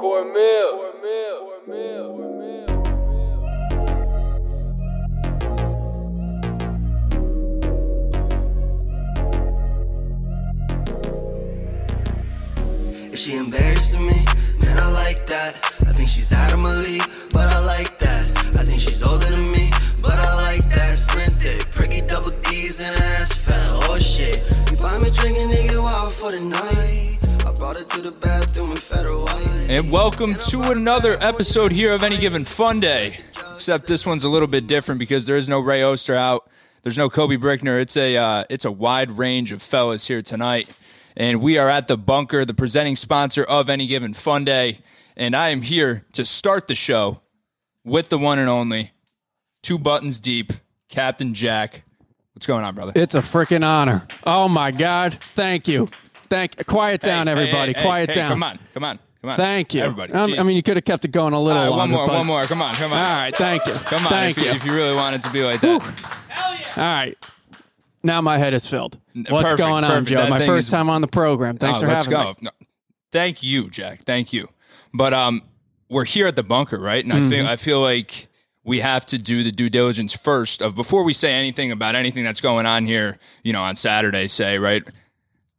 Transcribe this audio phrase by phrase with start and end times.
[0.00, 0.70] Cornmeal.
[0.78, 2.06] Cornmeal.
[2.16, 2.70] Cornmeal.
[13.12, 14.24] Is she embarrassing me?
[14.62, 15.60] Man, I like that.
[15.86, 17.02] I think she's out of my league,
[22.78, 22.96] and.
[23.82, 24.38] Oh shit,
[24.70, 27.18] you buy me drinking, nigga, wild for the night.
[29.24, 29.66] White.
[29.68, 33.18] And welcome to another episode here of Any Given Fun Day.
[33.54, 36.40] Except this one's a little bit different because there is no Ray Osterhout.
[36.82, 37.80] There's no Kobe Brickner.
[37.80, 40.70] It's a uh, it's a wide range of fellas here tonight,
[41.16, 44.78] and we are at the bunker, the presenting sponsor of Any Given Fun Day.
[45.16, 47.20] And I am here to start the show
[47.84, 48.92] with the one and only,
[49.62, 50.52] two buttons deep,
[50.88, 51.82] Captain Jack.
[52.34, 52.92] What's going on, brother?
[52.94, 54.06] It's a freaking honor.
[54.24, 55.14] Oh my God.
[55.34, 55.88] Thank you.
[56.28, 57.72] Thank Quiet down, Hey, hey, everybody.
[57.72, 58.30] hey, Quiet hey, down.
[58.30, 59.36] Come on, come on, come on.
[59.36, 59.82] Thank you.
[59.82, 60.12] everybody.
[60.12, 62.06] Um, I mean, you could have kept it going a little All right, one more,
[62.06, 62.44] but- one more.
[62.44, 63.02] Come on, come on.
[63.02, 63.34] All right.
[63.34, 63.72] Thank you.
[63.72, 64.50] Come on, Thank if, you.
[64.50, 65.82] if you really want it to be like that.
[66.76, 67.18] All right.
[68.04, 68.96] Now my head is filled.
[69.14, 70.08] What's Perfect, going on, perfect.
[70.08, 70.16] Joe?
[70.22, 71.58] That my first is- time on the program.
[71.58, 72.28] Thanks Oh, for let's having go.
[72.30, 72.34] me.
[72.42, 72.50] No.
[73.12, 74.04] Thank you, Jack.
[74.04, 74.48] Thank you.
[74.94, 75.42] But um,
[75.88, 77.02] we're here at the bunker, right?
[77.04, 77.28] And I Mm-hmm.
[77.28, 78.28] feel I feel like
[78.64, 82.24] we have to do the due diligence first of before we say anything about anything
[82.24, 83.18] that's going on here.
[83.42, 84.82] You know, on Saturday, say right.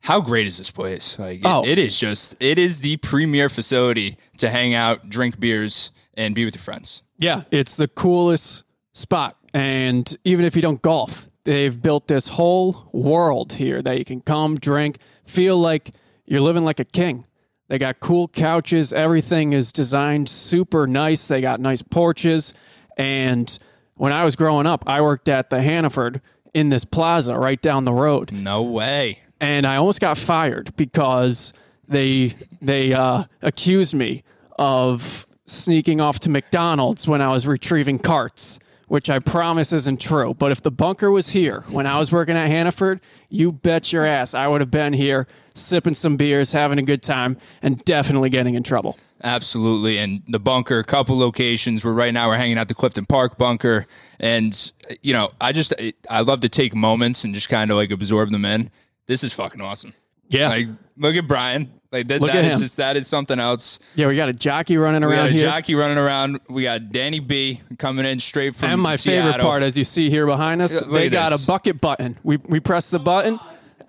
[0.03, 1.17] How great is this place?
[1.19, 1.63] Like, it- Oh.
[1.65, 6.45] it is just it is the premier facility to hang out, drink beers, and be
[6.45, 7.03] with your friends.
[7.17, 8.63] Yeah, it's the coolest
[8.93, 9.37] spot.
[9.53, 14.21] And even if you don't golf, they've built this whole world here that you can
[14.21, 15.91] come, drink, feel like
[16.25, 17.25] you're living like a king.
[17.67, 18.91] They got cool couches.
[18.91, 21.27] Everything is designed super nice.
[21.27, 22.53] They got nice porches.
[23.01, 23.57] And
[23.95, 26.21] when I was growing up, I worked at the Hannaford
[26.53, 29.19] in this plaza right down the road No way.
[29.39, 31.53] and I almost got fired because
[31.87, 34.23] they they uh, accused me
[34.59, 40.33] of sneaking off to McDonald's when I was retrieving carts, which I promise isn't true.
[40.33, 44.05] But if the bunker was here when I was working at Hannaford, you bet your
[44.05, 48.29] ass I would have been here sipping some beers, having a good time, and definitely
[48.29, 48.97] getting in trouble.
[49.23, 49.97] Absolutely.
[49.97, 53.37] And the bunker, a couple locations where right now we're hanging out the Clifton Park
[53.37, 53.85] bunker.
[54.19, 54.71] And,
[55.01, 55.73] you know, I just,
[56.09, 58.71] I love to take moments and just kind of like absorb them in.
[59.07, 59.93] This is fucking awesome.
[60.29, 60.67] Yeah, Like,
[60.97, 61.71] look at Brian.
[61.91, 63.77] Like, that, that at is just, that is something else.
[63.95, 65.43] yeah, we got a jockey running We got around a here.
[65.43, 66.39] jockey running around.
[66.47, 70.09] We got Danny B coming in straight from And my favorite part, as you see
[70.09, 71.43] here behind us, Yeah, they got this.
[71.43, 72.17] a bucket button.
[72.23, 73.41] We we press the button,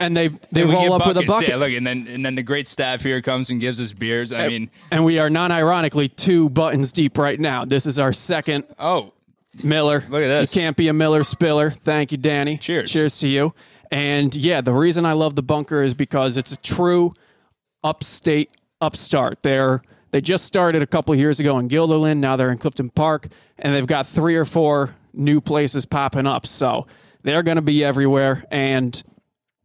[0.03, 1.49] and they they And roll up with a bucket.
[1.49, 4.33] Yeah, look, and then and then the great staff here comes and gives us beers.
[4.33, 7.65] I mean, and we are non-ironically two buttons deep right now.
[7.65, 9.12] This is our second oh,
[9.62, 10.05] Miller.
[10.09, 10.55] Look at this.
[10.55, 11.71] You can't be a Miller spiller.
[11.71, 12.59] Thank you, Danny.
[12.59, 12.91] Cheers.
[12.91, 13.55] Cheers to you.
[13.91, 17.12] And yeah, the reason I love the bunker is because it's a true
[17.85, 19.43] upstate upstart.
[19.43, 22.19] They're they just started a couple of years ago in Guilderland.
[22.19, 26.47] Now they're in Clifton Park, and they've got three or four new places popping up.
[26.47, 26.87] So
[27.23, 29.03] they're going to be everywhere, and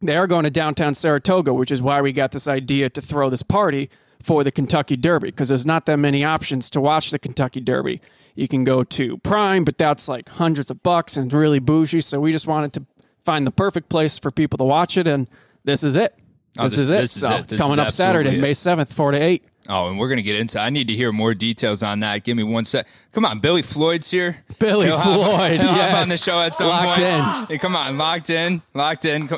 [0.00, 3.30] they are going to downtown Saratoga, which is why we got this idea to throw
[3.30, 3.90] this party
[4.22, 8.00] for the Kentucky Derby because there's not that many options to watch the Kentucky Derby.
[8.34, 12.00] You can go to Prime, but that's like hundreds of bucks and really bougie.
[12.00, 12.84] So we just wanted to
[13.24, 15.26] find the perfect place for people to watch it, and
[15.64, 16.14] this is it.
[16.56, 17.00] Oh, This, this- is it.
[17.00, 17.30] this is it.
[17.40, 18.40] it's This coming up Saturday, it.
[18.40, 19.44] May seventh, four to eight.
[19.68, 20.58] Oh, and we're gonna get into.
[20.58, 22.24] I need to hear more details on that.
[22.24, 22.86] Give me one sec.
[23.12, 24.38] Come on, Billy Floyd's here.
[24.58, 27.02] Billy He'll hop- Floyd, he'll hop on the show at some Locked point.
[27.02, 27.46] in.
[27.48, 29.28] Hey, come on, locked in, locked in.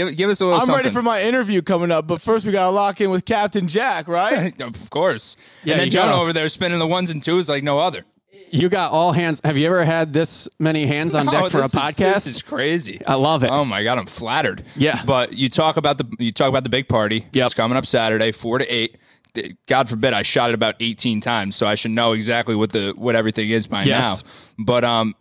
[0.00, 0.60] Come- Give give us a little.
[0.60, 0.76] I'm something.
[0.84, 4.08] ready for my interview coming up, but first we gotta lock in with Captain Jack,
[4.08, 4.60] right?
[4.62, 5.36] Of course.
[5.64, 8.04] Yeah, and then you Jonah over there spinning the ones and twos like no other.
[8.52, 9.40] You got all hands.
[9.44, 12.14] Have you ever had this many hands on deck Oh, for a this is- podcast?
[12.14, 13.00] this is crazy.
[13.06, 13.50] I love it.
[13.50, 14.64] Oh my god, I'm flattered.
[14.76, 15.00] Yeah.
[15.06, 17.26] But you talk about the you talk about the big party.
[17.32, 17.46] Yep.
[17.46, 18.98] It's coming up Saturday, four to eight.
[19.68, 22.92] God forbid I shot it about 18 times, so I should know exactly what the
[22.96, 24.24] what everything is by Yes.
[24.24, 24.30] now.
[24.64, 25.14] But um,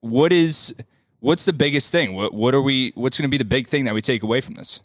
[0.00, 0.74] what is
[1.22, 2.14] what's the biggest thing?
[2.14, 2.92] What what are we?
[2.94, 4.80] What's going to be the big thing that we take away from this?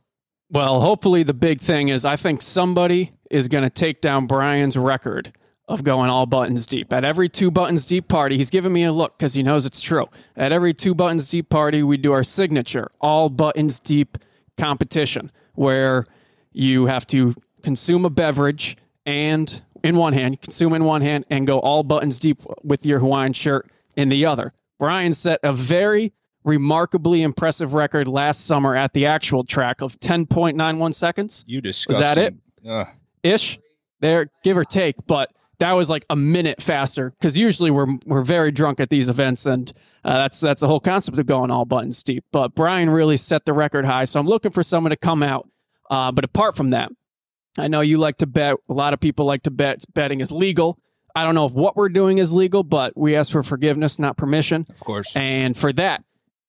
[0.50, 4.78] Well, hopefully the big thing is I think somebody is going to take down Brian's
[4.78, 5.34] record
[5.68, 6.94] of going all buttons deep.
[6.94, 9.82] At every two buttons deep party, he's giving me a look because he knows it's
[9.82, 10.06] true.
[10.38, 14.18] At every two buttons deep party, we do our signature all buttons deep
[14.56, 16.06] competition where
[16.54, 17.34] you have to
[17.64, 22.18] consume a beverage and in one hand, consume in one hand, and go all buttons
[22.18, 24.54] deep with your Hawaiian shirt in the other.
[24.80, 26.14] Brian set a very
[26.48, 31.94] remarkably impressive record last summer at the actual track of 10.91 seconds You disgusting.
[31.94, 32.36] Is that it?
[32.68, 32.88] Ugh.
[33.22, 33.60] ish
[34.00, 34.96] there, give or take.
[35.08, 39.10] But that was like a minute faster because usually we're we're very drunk at these
[39.10, 39.72] events, and
[40.06, 42.24] uh, that's that's the whole concept of going all buttons deep.
[42.32, 45.50] But Brian really set the record high, so I'm looking for someone to come out.
[45.90, 46.92] Uh, but apart from that,
[47.58, 48.56] I know you like to bet.
[48.70, 49.84] A lot of people like to bet.
[49.94, 50.80] Betting is legal.
[51.16, 54.18] I don't know if what we're doing is legal, but we ask for forgiveness, not
[54.18, 54.68] permission.
[54.70, 55.16] Of course.
[55.16, 56.04] And for that,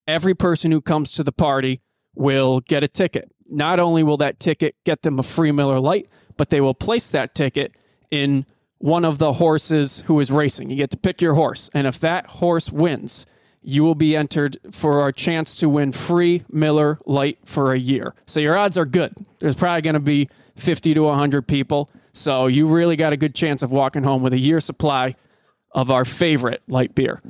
[0.09, 1.81] every person who comes to the party
[2.17, 3.31] will get a ticket.
[3.49, 7.09] Not only will that ticket get them a free Miller Lite, but they will place
[7.11, 7.73] that ticket
[8.11, 8.47] in
[8.79, 10.71] one of the horses who is racing.
[10.71, 11.69] You get to pick your horse.
[11.75, 13.27] And if that horse wins,
[13.63, 18.15] you will be entered for a chance to win free Miller Lite for a year.
[18.27, 19.15] So your odds are good.
[19.41, 21.91] There's probably going to be 50 to 100 people.
[22.13, 25.17] So you really got a good chance of walking home with a year supply
[25.73, 27.21] of our favorite light beer.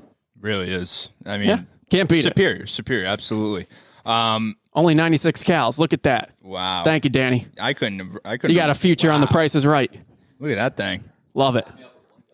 [0.41, 1.11] really is.
[1.27, 2.29] I mean, Yeah, can't beat it.
[2.31, 3.67] superior, superior, absolutely.
[4.07, 5.79] Um, Only 96 cows.
[5.79, 6.31] Look at that.
[6.43, 6.83] wow.
[6.85, 7.47] Thank you, Danny.
[7.61, 7.99] I couldn't.
[7.99, 8.55] have- I couldn't.
[8.55, 9.93] You got a have- future on the Price is Right.
[10.39, 11.05] Look at that thing.
[11.35, 11.67] Love it.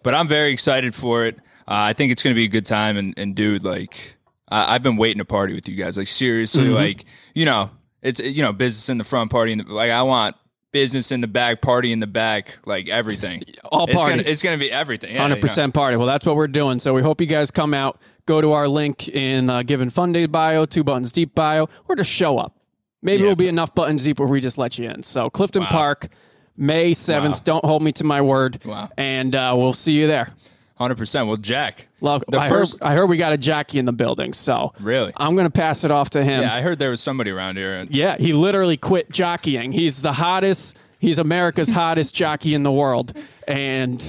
[0.02, 1.36] But I'm very excited for it.
[1.66, 2.96] Uh, I think it's going to be a good time.
[2.98, 4.16] And, and dude, like,
[4.50, 5.96] I, I've been waiting to party with you guys.
[5.96, 6.74] Like, seriously, Mm-hmm.
[6.74, 7.04] like,
[7.34, 7.70] you know,
[8.02, 9.90] it's you know, business in the front, party in the like.
[9.90, 10.36] I want
[10.74, 13.42] business in the back, party in the back, like everything.
[13.64, 14.16] All It's party.
[14.18, 15.14] gonna, it's gonna be everything.
[15.14, 15.48] Yeah, Hundred you know.
[15.48, 15.96] percent party.
[15.96, 16.80] Well, that's what we're doing.
[16.80, 17.98] So we hope you guys come out.
[18.26, 21.94] Go to our link in uh, Given Fun Day bio, Two Buttons Deep bio, or
[21.96, 22.56] just show up.
[23.02, 25.02] Maybe Yeah, it'll be enough buttons deep where we just let you in.
[25.02, 26.08] So Clifton Park,
[26.56, 27.36] May seventh.
[27.36, 27.42] Wow.
[27.44, 28.64] Don't hold me to my word.
[28.64, 28.90] Wow.
[28.98, 30.32] And uh, we'll see you there.
[30.76, 31.28] Hundred percent.
[31.28, 31.86] Well, Jack.
[32.00, 32.80] Look, the I, first.
[32.80, 35.12] heard, I heard we got a jockey in the building, so Really?
[35.16, 36.42] I'm going to pass it off to him.
[36.42, 37.74] yeah, I heard there was somebody around here.
[37.74, 39.70] And Yeah, he literally quit jockeying.
[39.72, 40.76] He's the hottest.
[40.98, 43.12] He's America's hottest jockey in the world,
[43.46, 44.02] and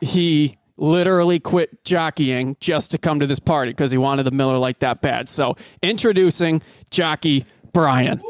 [0.00, 4.58] he literally quit jockeying just to come to this party because he wanted the Miller
[4.58, 5.28] like that bad.
[5.28, 8.22] So, introducing jockey Brian.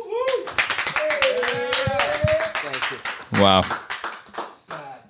[3.34, 3.62] wow.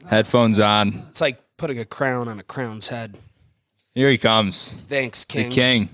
[0.08, 1.04] Headphones on.
[1.08, 3.16] It's like putting a crown on a crown's head.
[3.94, 5.48] Here he comes, Thanks, King.
[5.48, 5.88] the King.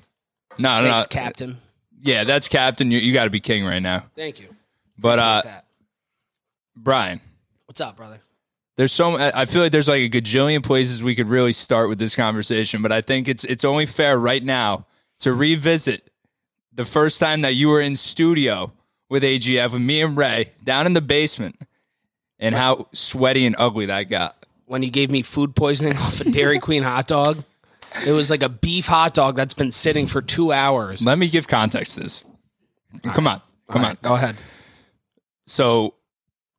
[0.57, 1.21] No, no, Thanks, no.
[1.21, 1.59] Captain.
[2.01, 2.91] Yeah, that's captain.
[2.91, 4.07] You, you got to be king right now.
[4.17, 4.49] Thank you.
[4.97, 5.67] But uh, that.
[6.75, 7.21] Brian,
[7.67, 8.19] What's up, brother?
[8.79, 11.91] there's so I I feel like there's like a gajillion places we could really start
[11.91, 14.87] with this conversation, but I think it's it's only fair right now
[15.19, 16.09] to revisit
[16.73, 18.73] the first time that you were in studio
[19.11, 21.61] with AGF with me and Ray down in the basement,
[22.39, 24.38] and how sweaty and ugly that got.
[24.69, 27.43] When you gave me food poisoning off a Dairy Queen hot dog,
[28.07, 31.05] it was like a beef hot dog that's been sitting for two hours.
[31.05, 32.25] Let me give context to this.
[33.03, 33.97] Come on, come on.
[34.03, 34.37] go ahead.
[35.47, 35.95] so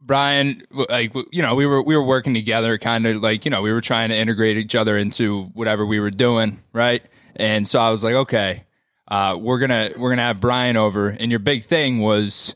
[0.02, 3.62] Brian, like you know, we were we were working together, kind of like you know,
[3.62, 7.04] we were trying to integrate each other into whatever we were doing, right?
[7.36, 8.64] And so I was like, okay,
[9.08, 12.56] uh, we're gonna we're gonna have Brian over, and your big thing was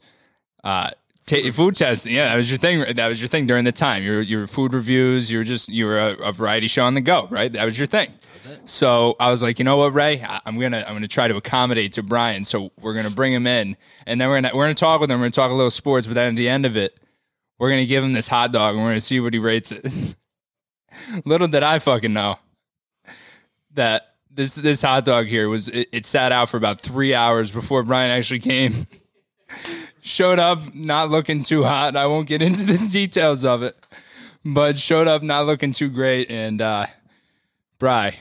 [0.63, 0.91] uh,
[1.25, 2.13] ta food testing.
[2.13, 2.95] Yeah, that was your thing.
[2.95, 4.03] That was your thing during the time.
[4.03, 5.31] Your your food reviews.
[5.31, 7.51] You were just you were a, a variety show on the go, right?
[7.51, 8.11] That was your thing.
[8.65, 11.35] So I was like, you know what, Ray, I- I'm gonna I'm gonna try to
[11.37, 12.43] accommodate to Brian.
[12.43, 15.19] So we're gonna bring him in, and then we're gonna we're gonna talk with him.
[15.19, 16.97] We're gonna talk a little sports, but then at the end of it,
[17.57, 19.85] we're gonna give him this hot dog, and we're gonna see what he rates it.
[21.25, 22.37] little did I fucking know
[23.73, 27.49] that this this hot dog here was it, it sat out for about three hours
[27.51, 28.73] before Brian actually came.
[30.03, 31.95] showed up not looking too hot.
[31.95, 33.75] I won't get into the details of it,
[34.45, 36.29] but showed up not looking too great.
[36.29, 36.85] And uh,
[37.79, 38.15] Bry,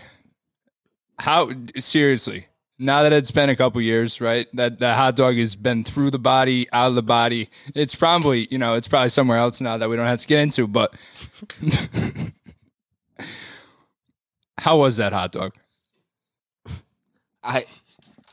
[1.18, 2.46] how seriously?
[2.78, 4.48] Now that it's been a couple years, right?
[4.54, 7.48] That that hot dog has been through the body, out of the body.
[7.74, 10.40] It's probably you know it's probably somewhere else now that we don't have to get
[10.40, 10.66] into.
[10.66, 10.92] But
[14.58, 15.54] how was that hot dog?
[17.44, 17.66] I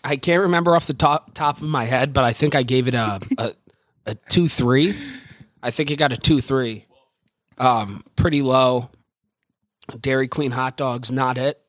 [0.04, 2.88] I can't remember off the top top of my head, but I think I gave
[2.88, 3.54] it a a,
[4.06, 4.94] a two three.
[5.62, 6.86] I think it got a two three.
[7.58, 8.90] Um, pretty low.
[10.00, 11.60] Dairy Queen hot dogs, not it.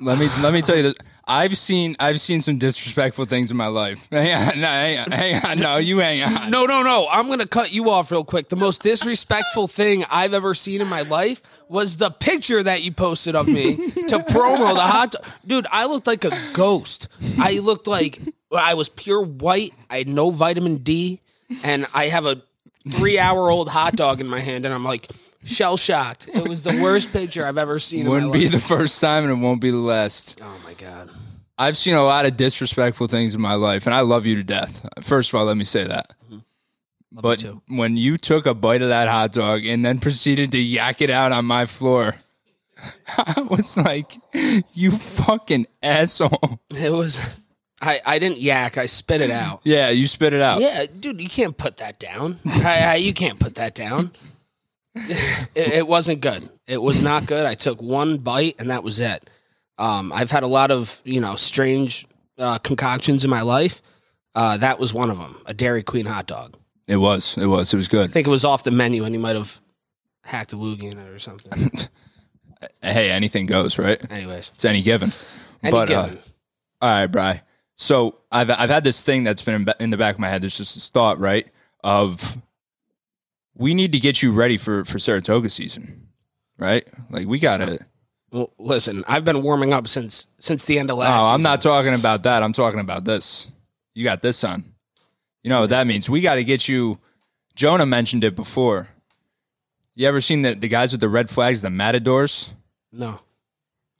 [0.00, 0.94] Let me let me tell you this.
[1.32, 4.06] I've seen I've seen some disrespectful things in my life.
[4.10, 5.58] Hang on, no, hang on, hang on.
[5.58, 6.50] No, you hang on.
[6.50, 7.08] No, no, no.
[7.10, 8.50] I'm gonna cut you off real quick.
[8.50, 12.92] The most disrespectful thing I've ever seen in my life was the picture that you
[12.92, 13.76] posted of me
[14.08, 15.24] to promo the hot dog.
[15.46, 17.08] Dude, I looked like a ghost.
[17.38, 18.20] I looked like
[18.54, 19.72] I was pure white.
[19.88, 21.20] I had no vitamin D,
[21.64, 22.42] and I have a
[22.90, 25.10] three hour old hot dog in my hand, and I'm like
[25.46, 26.28] shell shocked.
[26.32, 28.06] It was the worst picture I've ever seen.
[28.06, 28.52] Wouldn't in my be life.
[28.52, 30.38] the first time, and it won't be the last.
[30.42, 31.08] Oh my god.
[31.62, 34.42] I've seen a lot of disrespectful things in my life, and I love you to
[34.42, 34.84] death.
[35.00, 36.10] First of all, let me say that.
[36.24, 36.38] Mm-hmm.
[37.12, 37.62] But too.
[37.68, 41.08] when you took a bite of that hot dog and then proceeded to yak it
[41.08, 42.16] out on my floor,
[43.16, 44.18] I was like,
[44.74, 47.32] "You fucking asshole!" It was.
[47.80, 48.76] I, I didn't yak.
[48.76, 49.60] I spit it out.
[49.64, 50.60] Yeah, you spit it out.
[50.60, 52.38] Yeah, dude, you can't put that down.
[52.64, 54.12] I, I, you can't put that down.
[54.94, 56.48] it, it wasn't good.
[56.66, 57.44] It was not good.
[57.44, 59.28] I took one bite and that was it.
[59.82, 62.06] Um, I've had a lot of you know strange
[62.38, 63.82] uh, concoctions in my life.
[64.34, 65.36] Uh, that was one of them.
[65.46, 66.56] A Dairy Queen hot dog.
[66.86, 67.36] It was.
[67.36, 67.72] It was.
[67.74, 68.08] It was good.
[68.08, 69.60] I think it was off the menu, and he might have
[70.24, 71.70] hacked a loogie in it or something.
[72.80, 74.00] Hey, anything goes, right?
[74.08, 75.10] Anyways, It's any given.
[75.64, 76.18] any but uh, given.
[76.80, 77.42] all right, Bry.
[77.74, 80.42] So I've I've had this thing that's been in, in the back of my head.
[80.42, 81.50] There's just this thought, right?
[81.82, 82.36] Of
[83.56, 86.06] we need to get you ready for for Saratoga season,
[86.56, 86.88] right?
[87.10, 87.80] Like we gotta.
[88.32, 91.10] Well, listen, I've been warming up since since the end of last.
[91.10, 91.32] Oh, last.
[91.34, 91.42] I'm season.
[91.50, 92.42] not talking about that.
[92.42, 93.48] I'm talking about this.
[93.94, 94.64] You got this on.
[95.42, 96.08] You know what that means?
[96.08, 96.98] We got to get you.
[97.54, 98.88] Jonah mentioned it before.
[99.94, 102.50] You ever seen the the guys with the red flags, the matadors?
[102.92, 103.20] No.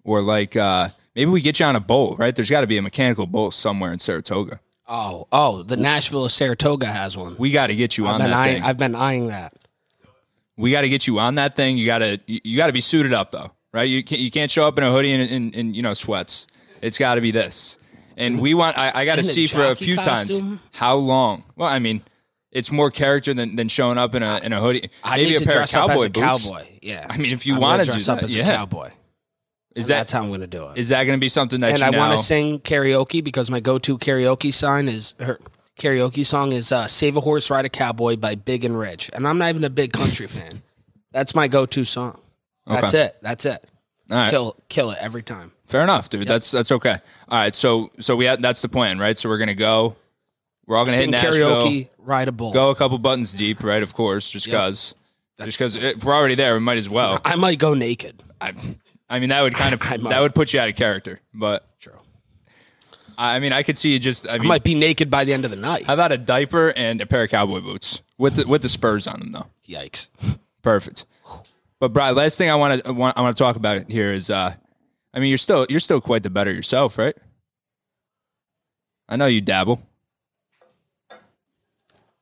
[0.04, 2.34] or like uh maybe we get you on a boat, right?
[2.34, 4.60] There's got to be a mechanical boat somewhere in Saratoga.
[4.88, 7.36] Oh, oh, the Nashville of Saratoga has one.
[7.38, 8.64] We got to get you I've on that eyeing, thing.
[8.64, 9.54] I've been eyeing that.
[10.56, 11.78] we got to get you on that thing.
[11.78, 13.84] You got to you, you got to be suited up though, right?
[13.84, 16.46] You can't you can't show up in a hoodie and, and, and you know sweats.
[16.80, 17.78] It's got to be this.
[18.16, 20.40] And we want I, I got to see for a few costume?
[20.40, 21.44] times how long.
[21.56, 22.02] Well, I mean,
[22.50, 24.90] it's more character than, than showing up in a in a hoodie.
[25.02, 26.44] I Maybe need a to pair dress of cowboy up as a boots.
[26.44, 26.66] cowboy.
[26.82, 27.06] Yeah.
[27.08, 28.48] I mean, if you want gonna to do dress that, up as yeah.
[28.48, 28.90] a cowboy.
[29.74, 30.76] Is that that's how I'm going to do it.
[30.76, 33.50] is that going to be something that and you I want to sing karaoke because
[33.50, 35.40] my go-to karaoke sign is her
[35.78, 39.26] karaoke song is uh, "Save a Horse, Ride a Cowboy" by Big and Rich, and
[39.26, 40.62] I'm not even a big country fan.
[41.12, 42.20] That's my go-to song.
[42.66, 43.16] That's it.
[43.22, 43.64] That's it.
[44.10, 44.30] All right.
[44.30, 45.52] Kill, kill it every time.
[45.64, 46.28] Fair enough, dude.
[46.28, 46.98] That's that's okay.
[47.28, 49.16] All right, so so we had that's the plan, right?
[49.16, 49.96] So we're gonna go.
[50.66, 51.62] We're all gonna Sing hit Nashville.
[51.62, 52.52] karaoke, ride a bull.
[52.52, 53.82] Go a couple buttons deep, right?
[53.82, 54.94] Of course, just because.
[55.38, 57.20] That's Just because if we're already there, we might as well.
[57.24, 58.22] I might go naked.
[58.40, 58.52] I,
[59.08, 61.20] I mean, that would kind of that would put you out of character.
[61.32, 61.94] But True.
[63.16, 64.28] I mean, I could see you just.
[64.28, 65.84] I I mean, might be naked by the end of the night.
[65.84, 69.06] how about a diaper and a pair of cowboy boots with the, with the spurs
[69.06, 69.46] on them, though?
[69.66, 70.08] Yikes.
[70.62, 71.06] Perfect.
[71.82, 74.54] But Brian, last thing I want to I want to talk about here is, uh,
[75.12, 77.18] I mean, you're still you're still quite the better yourself, right?
[79.08, 79.82] I know you dabble.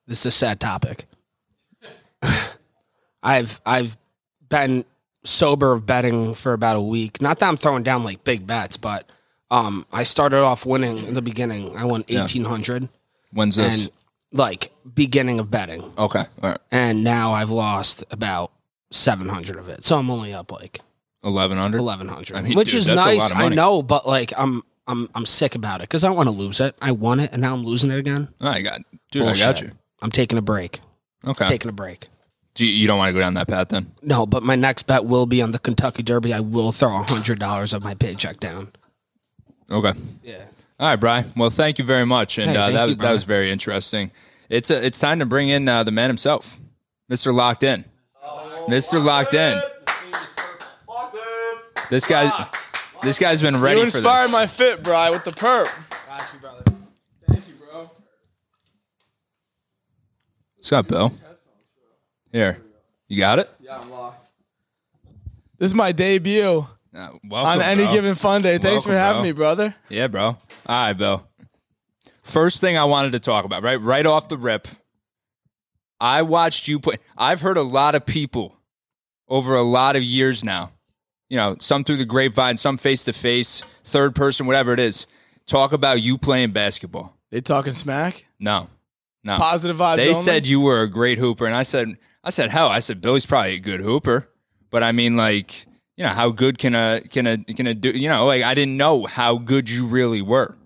[0.07, 1.05] This is a sad topic.
[3.23, 3.99] I've I've
[4.49, 4.87] been
[5.25, 7.21] sober of betting for about a week.
[7.21, 9.13] Not that I'm throwing down like big bets, but
[9.51, 11.77] um, I started off winning in the beginning.
[11.77, 12.89] I won eighteen hundred,
[13.31, 13.83] When's this?
[13.83, 13.93] and
[14.33, 18.53] like beginning of betting, okay, all right, and now I've lost about
[18.91, 19.85] seven hundred of it.
[19.85, 20.81] So I'm only up like
[21.25, 21.79] eleven hundred.
[21.79, 23.31] eleven hundred, I mean, which dude, is that's a lot nice.
[23.31, 23.57] of I money.
[23.57, 26.61] know, but like I'm I'm I'm sick about it because I don't want to lose
[26.61, 26.75] it.
[26.83, 28.29] I won it, and now I'm losing it again.
[28.41, 28.81] I got,
[29.11, 29.23] dude.
[29.23, 29.71] I got you.
[30.03, 30.81] I'm taking a break.
[31.27, 32.09] Okay, Taking a break.
[32.55, 33.93] Do you, you don't want to go down that path then?
[34.03, 36.33] No, but my next bet will be on the Kentucky Derby.
[36.33, 38.73] I will throw hundred dollars of my paycheck down.
[39.71, 39.93] Okay.
[40.25, 40.45] Yeah.
[40.81, 41.31] All right, Brian.
[41.37, 43.53] Well, thank you very much, and Hey, uh, thank that you, was that was very
[43.53, 44.11] interesting.
[44.49, 46.59] It's a, it's time to bring in uh, the man himself,
[47.09, 47.85] Mister Locked In,
[48.71, 49.61] Mister Locked In.
[51.91, 52.31] This guy,
[53.03, 54.33] this guy's been ready You for inspired this.
[54.33, 55.69] my fit, Bry, with the perp.
[56.07, 56.63] Got you, brother.
[57.29, 57.91] Thank you, bro.
[60.55, 61.13] What's up, Bill?
[62.31, 62.63] Here,
[63.09, 63.51] you got it.
[63.61, 64.25] Yeah, I'm locked.
[65.59, 67.93] This is my debut Uh, welcome, on any bro.
[67.93, 68.59] given fun day.
[68.59, 69.25] Thanks Welcome, for having bro.
[69.25, 69.75] me, brother.
[69.89, 70.25] Yeah, bro.
[70.27, 71.27] All right, Bill.
[72.23, 74.69] First thing I wanted to talk about, right, right off the rip.
[76.01, 76.99] I watched you play.
[77.19, 78.57] I've heard a lot of people
[79.31, 80.73] over a lot of years now.
[81.29, 85.07] You know, some through the grapevine, some face to face, third person, whatever it is.
[85.47, 87.17] Talk about you playing basketball.
[87.31, 88.27] They talking smack?
[88.41, 88.69] No,
[89.25, 89.37] no.
[89.37, 90.21] Positive vibes They only?
[90.21, 93.27] said you were a great hooper, and I said, I said, hell, I said Billy's
[93.27, 94.29] probably a good hooper,
[94.71, 97.91] but I mean, like, you know, how good can a can a can a do?
[97.91, 100.57] You know, like I didn't know how good you really were.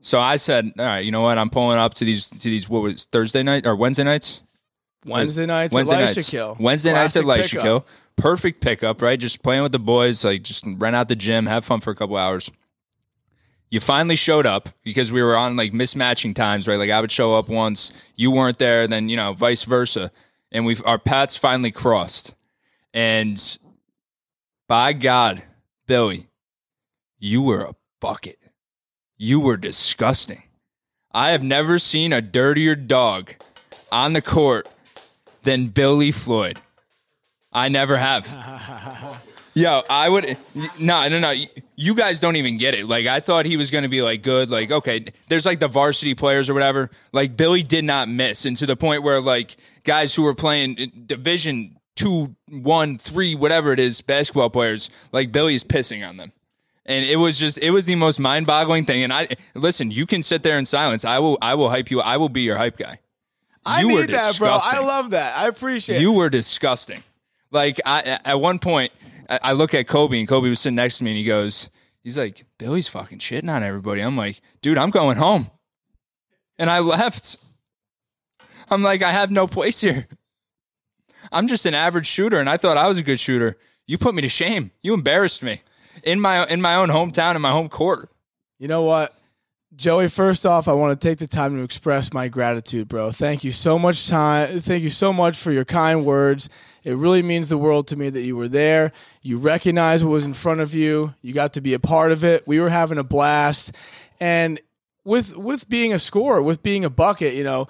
[0.00, 1.36] So I said, all right, you know what?
[1.36, 4.42] I'm pulling up to these to these what was Thursday night or Wednesday nights?
[5.08, 6.60] Wednesday nights Wednesday at nights.
[6.60, 7.64] Wednesday nights at Classic pickup.
[7.64, 7.86] Kill.
[8.16, 9.18] Perfect pickup, right?
[9.18, 11.94] Just playing with the boys, like just rent out the gym, have fun for a
[11.94, 12.50] couple hours.
[13.70, 16.78] You finally showed up because we were on like mismatching times, right?
[16.78, 20.10] Like I would show up once, you weren't there, then you know, vice versa.
[20.50, 22.34] And we've our paths finally crossed.
[22.94, 23.58] And
[24.66, 25.42] by God,
[25.86, 26.28] Billy,
[27.18, 28.38] you were a bucket.
[29.16, 30.42] You were disgusting.
[31.12, 33.34] I have never seen a dirtier dog
[33.90, 34.68] on the court
[35.48, 36.60] than Billy Floyd.
[37.50, 38.26] I never have.
[39.54, 40.36] Yo, I would
[40.78, 41.32] no, no, no.
[41.74, 42.86] You guys don't even get it.
[42.86, 44.50] Like I thought he was going to be like good.
[44.50, 46.90] Like okay, there's like the varsity players or whatever.
[47.12, 50.74] Like Billy did not miss, and to the point where like guys who were playing
[51.06, 56.30] Division two, one, three, whatever it is, basketball players, like Billy is pissing on them.
[56.84, 59.02] And it was just it was the most mind boggling thing.
[59.02, 61.06] And I listen, you can sit there in silence.
[61.06, 62.02] I will I will hype you.
[62.02, 63.00] I will be your hype guy.
[63.64, 64.58] I You need that, bro.
[64.60, 65.36] I love that.
[65.36, 66.16] I appreciate You it.
[66.16, 67.02] were disgusting.
[67.50, 68.92] Like I, at one point,
[69.28, 71.70] I I look at Kobe and Kobe was sitting next to me and he goes,
[72.02, 74.00] he's like, Billy's fucking shitting on everybody.
[74.00, 75.50] I'm like, dude, I'm going home.
[76.58, 77.36] And I left.
[78.70, 80.06] I'm like, I have no place here.
[81.30, 83.56] I'm just an average shooter, and I thought I was a good shooter.
[83.86, 84.70] You put me to shame.
[84.82, 85.62] You embarrassed me
[86.02, 88.10] in my in my own hometown, in my home court.
[88.58, 89.14] You know what?
[89.76, 93.10] Joey, first off, I want to take the time to express my gratitude, bro.
[93.10, 94.58] Thank you so much time.
[94.58, 96.48] Thank you so much for your kind words.
[96.84, 98.92] It really means the world to me that you were there.
[99.22, 101.14] You recognized what was in front of you.
[101.20, 102.46] You got to be a part of it.
[102.46, 103.76] We were having a blast.
[104.20, 104.58] And
[105.04, 107.68] with with being a scorer, with being a bucket, you know,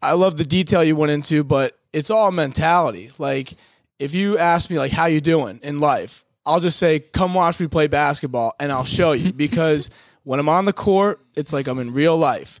[0.00, 3.10] I love the detail you went into, but it's all mentality.
[3.18, 3.52] Like
[3.98, 7.60] if you ask me like how you doing in life, I'll just say come watch
[7.60, 9.90] me play basketball and I'll show you because
[10.26, 12.60] when I'm on the court, it's like I'm in real life.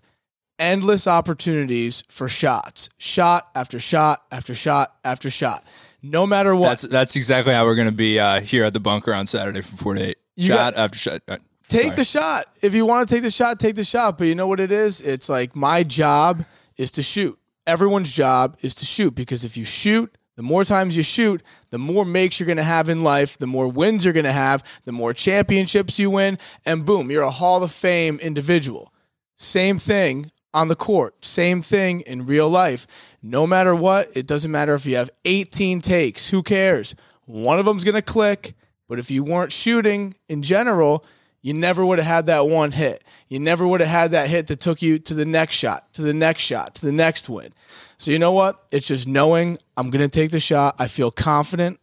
[0.58, 2.88] Endless opportunities for shots.
[2.96, 5.64] Shot after shot after shot after shot.
[6.00, 6.68] No matter what.
[6.68, 9.78] That's that's exactly how we're gonna be uh, here at the bunker on Saturday from
[9.78, 10.18] four to eight.
[10.36, 11.20] You shot got- after shot.
[11.26, 11.96] Uh, take sorry.
[11.96, 12.46] the shot.
[12.62, 14.16] If you want to take the shot, take the shot.
[14.16, 15.00] But you know what it is?
[15.02, 16.44] It's like my job
[16.76, 17.36] is to shoot.
[17.66, 21.78] Everyone's job is to shoot because if you shoot, the more times you shoot, the
[21.78, 24.62] more makes you're going to have in life, the more wins you're going to have,
[24.84, 28.92] the more championships you win, and boom, you're a Hall of Fame individual.
[29.36, 32.86] Same thing on the court, same thing in real life.
[33.22, 36.94] No matter what, it doesn't matter if you have 18 takes, who cares?
[37.24, 38.54] One of them's going to click,
[38.88, 41.04] but if you weren't shooting in general,
[41.46, 43.04] you never would have had that one hit.
[43.28, 46.02] You never would have had that hit that took you to the next shot, to
[46.02, 47.54] the next shot, to the next win.
[47.98, 48.66] So you know what?
[48.72, 50.74] It's just knowing I'm going to take the shot.
[50.80, 51.78] I feel confident,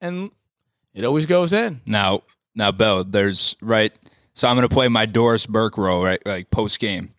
[0.00, 0.30] and
[0.94, 1.80] it always goes in.
[1.86, 2.22] Now,
[2.54, 3.92] now, Bill, there's right.
[4.32, 6.24] So I'm going to play my Doris Burke role, right?
[6.24, 7.10] Like post game,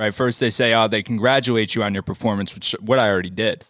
[0.00, 0.12] right?
[0.12, 3.64] First they say, "Oh, they congratulate you on your performance," which what I already did.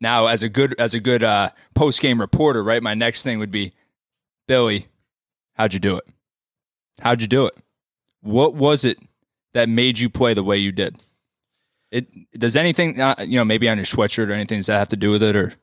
[0.00, 2.80] Now, as a good as a good uh, post game reporter, right?
[2.80, 3.72] My next thing would be,
[4.46, 4.86] Billy,
[5.54, 6.04] how'd you do it?
[7.00, 7.54] How'd you do it?
[8.20, 8.98] What was it
[9.54, 11.02] that made you play the way you did?
[11.90, 14.58] It does anything, uh, you know, maybe on your sweatshirt or anything.
[14.58, 15.54] Does that have to do with it, or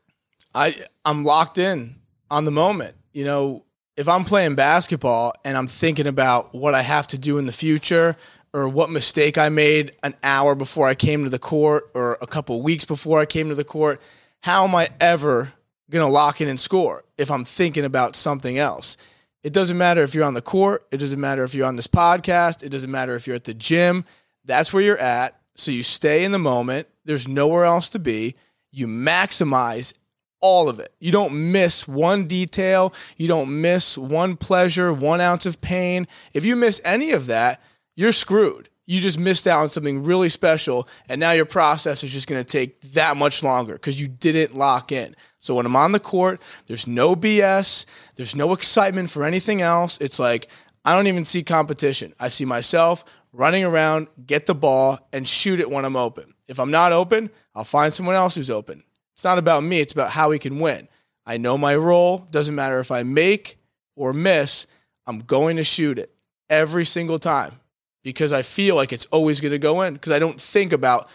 [0.54, 1.96] I I'm locked in
[2.30, 2.96] on the moment.
[3.12, 3.64] You know,
[3.96, 7.52] if I'm playing basketball and I'm thinking about what I have to do in the
[7.52, 8.16] future
[8.52, 12.26] or what mistake I made an hour before I came to the court or a
[12.26, 14.00] couple weeks before I came to the court,
[14.40, 15.52] how am I ever
[15.90, 18.96] going to lock in and score if I'm thinking about something else?
[19.42, 21.86] It doesn't matter if you're on the court, it doesn't matter if you're on this
[21.86, 24.04] podcast, it doesn't matter if you're at the gym.
[24.44, 25.38] That's where you're at.
[25.54, 26.88] So you stay in the moment.
[27.04, 28.34] There's nowhere else to be.
[28.70, 29.94] You maximize
[30.40, 30.92] all of it.
[31.00, 32.94] You don't miss one detail.
[33.16, 36.06] You don't miss one pleasure, one ounce of pain.
[36.32, 37.60] If you miss any of that,
[37.96, 38.68] you're screwed.
[38.88, 42.42] You just missed out on something really special, and now your process is just going
[42.42, 45.14] to take that much longer because you didn't lock in.
[45.38, 47.84] So when I'm on the court, there's no BS,
[48.16, 50.00] there's no excitement for anything else.
[50.00, 50.48] It's like
[50.86, 52.14] I don't even see competition.
[52.18, 56.32] I see myself running around, get the ball, and shoot it when I'm open.
[56.48, 58.84] If I'm not open, I'll find someone else who's open.
[59.12, 60.88] It's not about me, it's about how we can win.
[61.26, 62.26] I know my role.
[62.30, 63.58] Doesn't matter if I make
[63.96, 64.66] or miss,
[65.06, 66.10] I'm going to shoot it
[66.48, 67.60] every single time
[68.02, 71.08] because I feel like it's always going to go in because I don't think about,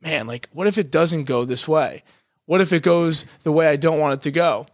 [0.00, 2.02] man, like, what if it doesn't go this way?
[2.46, 4.66] What if it goes the way I don't want it to go?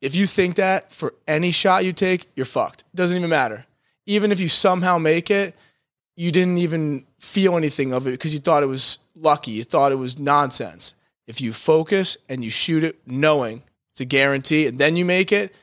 [0.00, 2.80] If you think that for any shot you take, you're fucked.
[2.92, 3.66] It doesn't even matter.
[4.04, 5.54] Even if you somehow make it,
[6.16, 9.52] you didn't even feel anything of it because you thought it was lucky.
[9.52, 10.94] You thought it was nonsense.
[11.28, 15.30] If you focus and you shoot it knowing it's a guarantee and then you make
[15.30, 15.54] it,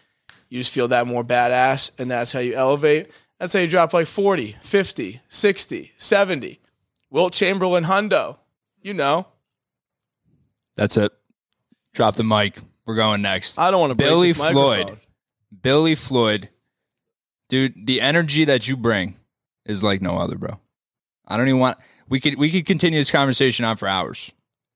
[0.47, 3.11] you just feel that more badass and that's how you elevate.
[3.39, 6.59] That's say you drop like 40, 50, 60, 70.
[7.09, 8.37] Wilt Chamberlain Hundo.
[8.81, 9.27] You know.
[10.75, 11.11] that's it?
[11.93, 12.57] Drop the mic.
[12.85, 13.57] We're going next.
[13.57, 14.55] I don't want to break Billy Floyd.
[14.55, 14.99] microphone.
[15.61, 16.49] Billy Floyd,
[17.49, 19.15] dude, the energy that you bring
[19.65, 20.59] is like no other, bro.
[21.27, 21.77] I don't even want.
[22.07, 24.31] We could we could continue this conversation on for hours.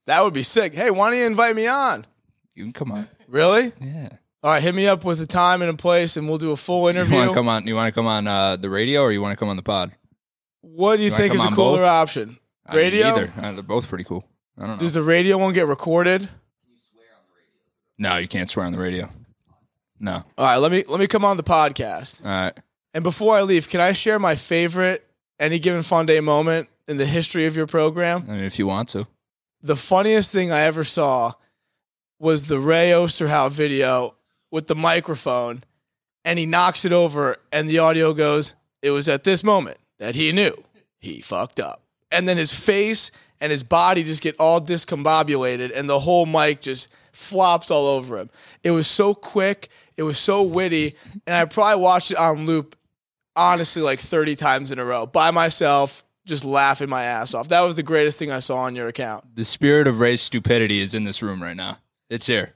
[0.06, 0.74] That would be sick.
[0.74, 2.06] Hey, why don't you invite me on?
[2.56, 3.08] You can come on.
[3.28, 3.72] Really?
[3.80, 4.10] Yeah.
[4.44, 6.58] All right, hit me up with a time and a place, and we'll do a
[6.58, 7.14] full interview.
[7.16, 7.66] You want to come on?
[7.68, 9.64] You want to come on uh, the radio or you want to come on the
[9.64, 9.96] pod?
[10.62, 11.88] what do you, You think is a cooler both?
[11.88, 12.38] option?
[12.66, 13.08] I mean, Radio?
[13.08, 13.34] Either.
[13.38, 14.26] Uh, they're both pretty cool.
[14.58, 14.78] I don't know.
[14.78, 16.28] Does the radio one get recorded?
[17.98, 19.10] no, you can't swear on the radio.
[20.00, 20.24] No.
[20.38, 22.22] All right, let me let me come on the podcast.
[22.26, 22.54] All right.
[22.94, 25.08] And before I leave, can I share my favorite
[25.40, 28.26] any given fun day moment in the history of your program?
[28.28, 29.08] I mean, if you want to.
[29.62, 31.34] The funniest thing I ever saw
[32.20, 34.16] was the Ray Osterhout video
[34.54, 35.64] with the microphone,
[36.24, 40.16] and he knocks it over, and the audio goes, "It was at this moment that
[40.16, 40.64] he knew
[41.02, 43.12] he fucked up." and then his face
[43.42, 48.18] and his body just get all discombobulated, and the whole mic just flops all over
[48.18, 48.30] him.
[48.64, 50.96] It was so quick, it was so witty,
[51.28, 52.78] and I probably watched it on loop,
[53.36, 57.50] honestly, like 30 times in a row by myself, just laughing my ass off.
[57.50, 59.36] That was the greatest thing I saw on your account.
[59.36, 61.80] The spirit of Ray's stupidity is in this room right now.
[62.10, 62.54] It's here.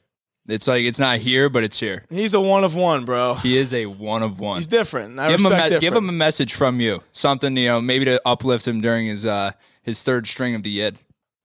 [0.48, 2.06] It's like it's not here, but it's here.
[2.10, 3.34] He's a one of one, bro.
[3.36, 4.58] He is a one of one.
[4.58, 5.20] He's different.
[5.20, 5.82] I give him, a me- different.
[5.82, 7.04] give him a message from you.
[7.12, 9.52] Something, you know, maybe to uplift him during his uh
[9.84, 10.98] his third string of the yid.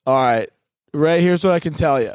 [0.06, 0.48] All right,
[0.94, 1.20] Ray.
[1.20, 2.14] Here's what I can tell you.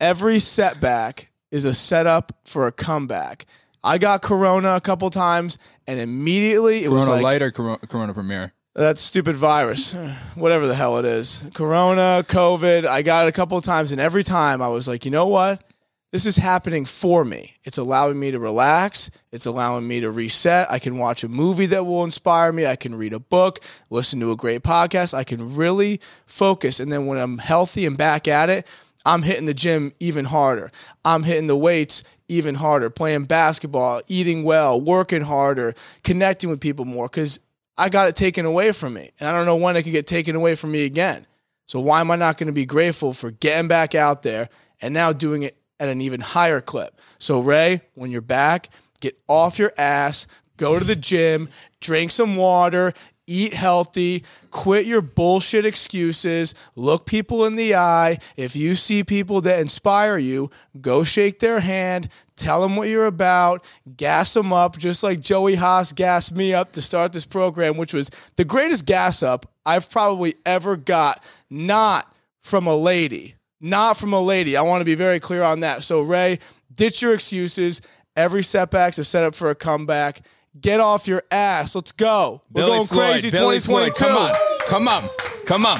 [0.00, 3.46] Every setback is a setup for a comeback.
[3.84, 7.78] I got Corona a couple times, and immediately it was Corona like Light or Corona,
[7.86, 8.52] Corona Premier?
[8.74, 9.92] that stupid virus,
[10.36, 11.44] whatever the hell it is.
[11.52, 12.86] Corona, COVID.
[12.86, 15.26] I got it a couple of times, and every time I was like, you know
[15.26, 15.62] what?
[16.10, 17.56] This is happening for me.
[17.64, 19.10] It's allowing me to relax.
[19.30, 20.66] It's allowing me to reset.
[20.70, 22.64] I can watch a movie that will inspire me.
[22.64, 25.12] I can read a book, listen to a great podcast.
[25.12, 26.80] I can really focus.
[26.80, 28.66] And then when I'm healthy and back at it,
[29.04, 30.72] I'm hitting the gym even harder.
[31.04, 36.86] I'm hitting the weights even harder, playing basketball, eating well, working harder, connecting with people
[36.86, 37.38] more because
[37.76, 39.10] I got it taken away from me.
[39.20, 41.26] And I don't know when it can get taken away from me again.
[41.66, 44.48] So why am I not going to be grateful for getting back out there
[44.80, 47.00] and now doing it at an even higher clip?
[47.18, 51.48] So Ray, when you're back, get off your ass, go to the gym,
[51.80, 52.92] drink some water,
[53.28, 58.18] eat healthy, quit your bullshit excuses, look people in the eye.
[58.36, 63.06] If you see people that inspire you, go shake their hand, tell them what you're
[63.06, 63.64] about,
[63.96, 67.92] gas them up, just like Joey Haas gassed me up to start this program, which
[67.92, 73.34] was the greatest gas up I've probably ever got, not from a lady.
[73.60, 74.56] Not from a lady.
[74.56, 75.82] I want to be very clear on that.
[75.82, 76.38] So, Ray,
[76.72, 77.80] ditch your excuses.
[78.16, 80.22] Every setback's a setup for a comeback.
[80.60, 81.74] Get off your ass.
[81.74, 82.42] Let's go.
[82.50, 83.94] We're Billy going Floyd, crazy Billy 2022.
[83.94, 84.34] Floyd, come on,
[84.66, 85.08] come on,
[85.46, 85.78] come on.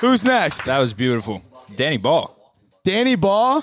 [0.00, 0.64] Who's next?
[0.64, 1.42] That was beautiful.
[1.74, 2.34] Danny Ball.
[2.84, 3.62] Danny Ball.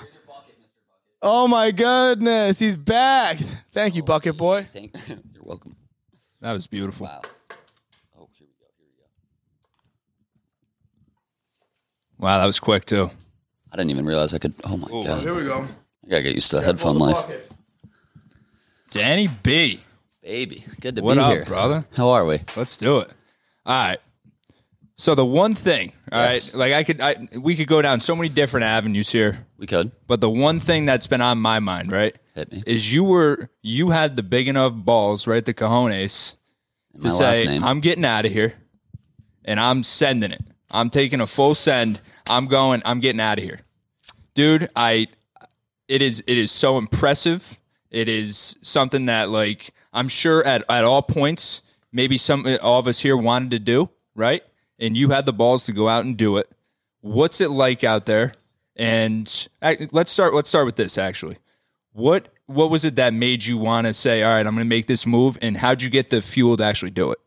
[1.22, 3.38] Oh my goodness, he's back.
[3.72, 4.66] Thank you, Bucket Boy.
[4.72, 5.76] Thank You're welcome.
[6.40, 7.06] That was beautiful.
[7.06, 7.22] Wow.
[8.18, 8.66] Oh, here we go.
[8.76, 9.04] Here we go.
[12.18, 13.10] Wow, that was quick too.
[13.72, 14.54] I didn't even realize I could.
[14.64, 15.20] Oh my god.
[15.22, 15.62] Here we go.
[16.06, 17.24] I gotta get used to headphone life.
[18.90, 19.80] Danny B.
[20.22, 21.44] Baby, good to What be up, here.
[21.44, 21.84] brother?
[21.94, 22.40] How are we?
[22.56, 23.10] Let's do it.
[23.64, 23.98] All right.
[24.96, 26.54] So the one thing, all right, Yes.
[26.54, 29.92] like I could, I, we could go down so many different avenues here, We could.
[30.06, 32.62] but the one thing that's been on my mind, right, Hit me.
[32.66, 36.36] is you were you had the big enough balls, right, the cojones,
[37.02, 37.62] to My last say name.
[37.62, 38.54] I'm getting out of here,
[39.44, 40.42] and I'm sending it.
[40.70, 42.00] I'm taking a full send.
[42.26, 42.82] I'm going.
[42.84, 43.60] I'm getting out of here,
[44.34, 44.68] dude.
[44.74, 45.08] I.
[45.88, 46.22] It is.
[46.26, 47.58] It is so impressive.
[47.90, 52.86] It is something that, like, I'm sure at at all points, maybe some all of
[52.86, 54.42] us here wanted to do, right?
[54.78, 56.48] And you had the balls to go out and do it.
[57.00, 58.32] What's it like out there?
[58.74, 60.34] And uh, let's start.
[60.34, 60.98] Let's start with this.
[60.98, 61.38] Actually,
[61.92, 64.68] what what was it that made you want to say, all right, I'm going to
[64.68, 65.38] make this move?
[65.40, 67.18] And how'd you get the fuel to actually do it?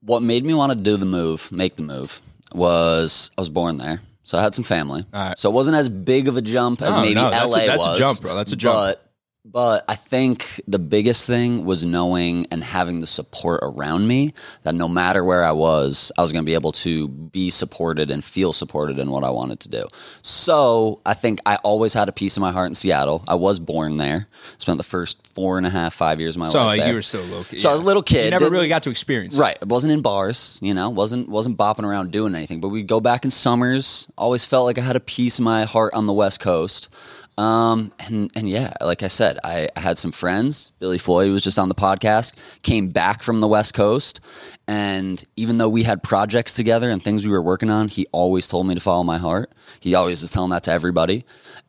[0.00, 2.20] What made me want to do the move, make the move,
[2.52, 4.00] was I was born there.
[4.22, 5.06] So I had some family.
[5.12, 5.38] Right.
[5.38, 7.66] So it wasn't as big of a jump as No, maybe no, that's a- LA
[7.66, 7.98] that's a was.
[7.98, 8.34] jump, bro.
[8.36, 8.74] That's a jump.
[8.76, 9.07] But
[9.44, 14.74] but I think the biggest thing was knowing and having the support around me that
[14.74, 18.22] no matter where I was, I was going to be able to be supported and
[18.22, 19.86] feel supported in what I wanted to do.
[20.22, 23.24] So I think I always had a piece of my heart in Seattle.
[23.26, 24.26] I was born there.
[24.58, 26.80] Spent the first four and a half, five years of my So life uh, like
[26.80, 26.88] there.
[26.88, 27.42] you were still low.
[27.42, 28.24] So I was a little kid.
[28.26, 29.36] You never really got to experience.
[29.36, 29.40] it.
[29.40, 29.56] Right.
[29.60, 32.60] It wasn't in bars, you know, wasn't wasn't bopping around doing anything.
[32.60, 34.08] But we'd go back in summers.
[34.18, 36.90] Always felt like I had a piece of my heart on the West Coast.
[37.38, 40.72] Um, and and yeah, like I said, I, I had some friends.
[40.80, 44.20] Billy Floyd was just on the podcast, came back from the West Coast.
[44.66, 48.48] And even though we had projects together and things we were working on, he always
[48.48, 49.52] told me to follow my heart.
[49.78, 51.24] He always is telling that to everybody.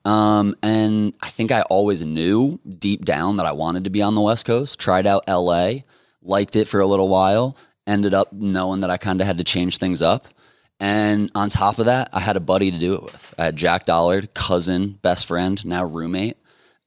[0.05, 4.15] Um, and I think I always knew deep down that I wanted to be on
[4.15, 4.79] the West Coast.
[4.79, 5.82] Tried out LA,
[6.23, 7.55] liked it for a little while,
[7.86, 10.27] ended up knowing that I kind of had to change things up.
[10.79, 13.33] And on top of that, I had a buddy to do it with.
[13.37, 16.37] I had Jack Dollard, cousin, best friend, now roommate.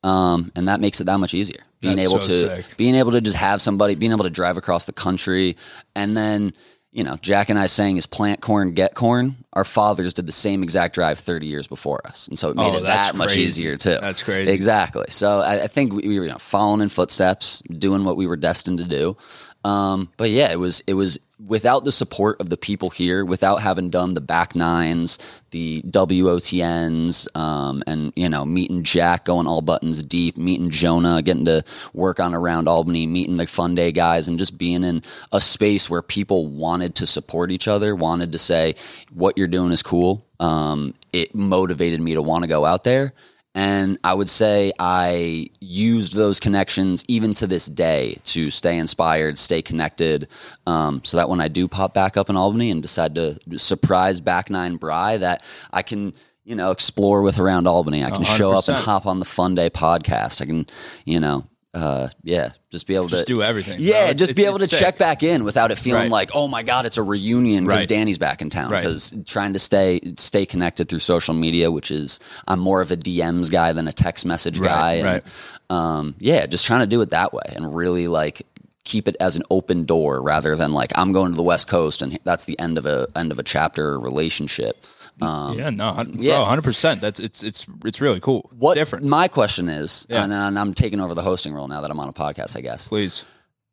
[0.02, 1.60] Um, and that makes it that much easier.
[1.80, 2.76] Being That's able so to sick.
[2.76, 5.56] being able to just have somebody, being able to drive across the country,
[5.94, 6.52] and then
[6.92, 9.36] you know, Jack and I saying is plant corn, get corn.
[9.54, 12.28] Our fathers did the same exact drive 30 years before us.
[12.28, 13.96] And so it made Oh, it that much easier too.
[13.98, 14.52] That's crazy.
[14.52, 15.06] Exactly.
[15.08, 18.26] So I, I think we, we were you know, following in footsteps, doing what we
[18.26, 19.16] were destined to do.
[19.64, 23.62] Um, but yeah, it was it was without the support of the people here, without
[23.62, 29.62] having done the back nines, the WOTNs, um, and you know, meeting Jack, going all
[29.62, 34.28] buttons deep, meeting Jonah, getting to work on around Albany, meeting the Fun Day guys,
[34.28, 35.02] and just being in
[35.32, 38.74] a space where people wanted to support each other, wanted to say
[39.12, 40.26] what you're doing is cool.
[40.40, 43.14] Um, it motivated me to want to go out there.
[43.54, 49.36] And I would say I used those connections even to this day to stay inspired,
[49.36, 50.28] stay connected,
[50.66, 54.22] um, so that when I do pop back up in Albany and decide to surprise
[54.22, 58.02] back nine Bry, that I can you know explore with around Albany.
[58.04, 60.40] I can show up and hop on the Fun Day podcast.
[60.40, 60.66] I can
[61.04, 63.84] you know uh, yeah just be able Just to do everything, bro.
[63.86, 64.78] Yeah, It's- just be able to sick.
[64.78, 66.10] check back in without it feeling Right.
[66.10, 67.88] like oh my god it's a reunion because Right.
[67.88, 68.82] Danny's back in town Right.
[68.82, 72.96] because trying to stay stay connected through social media, which is I'm more of a
[72.96, 74.92] DMs guy than a text message Right, guy.
[74.94, 75.24] And, right.
[75.70, 78.46] Um, yeah, just trying to do it that way and really like
[78.84, 82.02] keep it as an open door rather than like I'm going to the West Coast
[82.02, 84.84] and that's the end of a end of a chapter relationship.
[85.20, 86.44] Um, yeah, no, yeah.
[86.44, 87.00] hundred percent.
[87.00, 88.48] That's it's it's it's really cool.
[88.52, 89.04] It's what different?
[89.06, 90.24] my question is, Yeah.
[90.24, 92.60] and, and I'm taking over the hosting role now that I'm on a podcast, I
[92.60, 92.88] guess.
[92.88, 93.24] Please.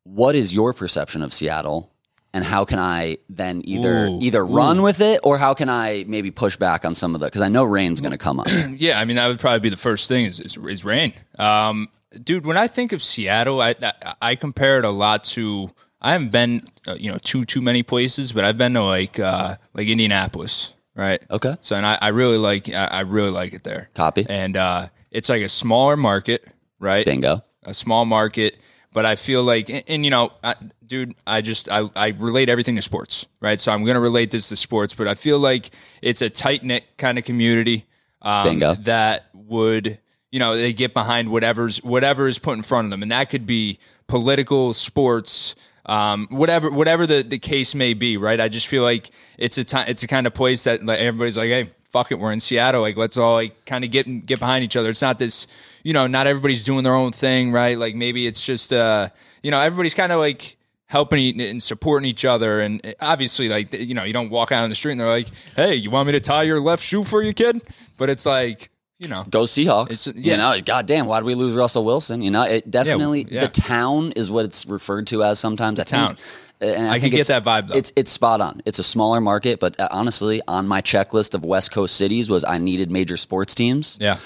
[0.04, 1.90] what is your perception of Seattle
[2.32, 6.04] and how can I then either Ooh, either run with it or how can I
[6.06, 8.46] maybe push back on some of the because I know rain's going to come up.
[8.76, 11.12] Yeah, I mean that would probably be the first thing is is, is rain.
[11.38, 11.88] Um,
[12.22, 15.70] dude, when I think of Seattle, I, I I compare it a lot to.
[16.02, 19.18] I haven't been, uh, you know, too too many places, but I've been to like
[19.20, 21.22] uh, like Indianapolis, right?
[21.30, 21.56] Okay.
[21.60, 23.90] So and I, I really like I, I really like it there.
[23.94, 24.26] Copy.
[24.28, 26.46] And uh, it's like a smaller market,
[26.78, 27.04] right?
[27.04, 27.42] Bingo.
[27.64, 28.58] a small market,
[28.92, 30.54] but I feel like, and, and, you know, I,
[30.86, 33.60] dude, I just I, I relate everything to sports, right?
[33.60, 35.70] So I'm gonna relate this to sports, but I feel like
[36.02, 37.86] it's a tight knit kind of community
[38.22, 38.74] um, Bingo.
[38.74, 39.98] that would,
[40.30, 43.30] you know, they get behind whatever's whatever is put in front of them, and that
[43.30, 45.54] could be political, sports.
[45.86, 48.40] Um, whatever, whatever the, the case may be, right?
[48.40, 51.36] I just feel like it's a time, it's a kind of place that like everybody's
[51.36, 52.82] like, hey, fuck it, we're in Seattle.
[52.82, 54.90] Like, let's all like kind of get get behind each other.
[54.90, 55.46] It's not this,
[55.82, 57.76] you know, not everybody's doing their own thing, right?
[57.76, 59.08] Like maybe it's just, uh,
[59.42, 62.60] you know, everybody's kind of like helping and supporting each other.
[62.60, 65.28] And obviously, like, you know, you don't walk out on the street and they're like,
[65.54, 67.62] hey, you want me to tie your left shoe for you, kid?
[67.96, 68.69] But it's like,
[69.00, 70.06] you know, Go Seahawks.
[70.06, 70.32] It's- yeah.
[70.32, 72.22] You know, goddamn, why did we lose Russell Wilson?
[72.22, 73.40] You know, it definitely yeah.
[73.40, 75.80] the town is what it's referred to as sometimes.
[75.80, 76.14] I town.
[76.14, 77.76] Think, and I can get that vibe, though.
[77.76, 78.60] It's it's spot on.
[78.66, 82.44] It's a smaller market, but uh, honestly, on my checklist of West Coast cities was
[82.44, 83.96] I needed major sports teams.
[84.00, 84.18] yeah.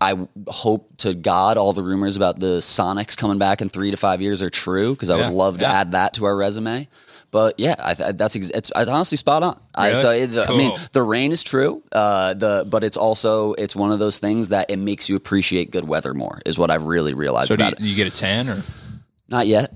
[0.00, 0.16] I
[0.46, 4.22] hope to God all the rumors about the Sonics coming back in three to five
[4.22, 5.72] years are true because I Yeah, would love to yeah.
[5.80, 6.86] add that to our resume.
[7.30, 9.60] But yeah, I th- that's ex- it's, it's honestly spot on.
[9.74, 11.82] I, so it, the, I mean, the rain is true.
[11.92, 15.70] Uh, the but it's also it's one of those things that it makes you appreciate
[15.70, 16.40] good weather more.
[16.46, 17.80] Is what I've really realized So do you, it.
[17.80, 18.62] you get a tan or
[19.28, 19.72] Not yet.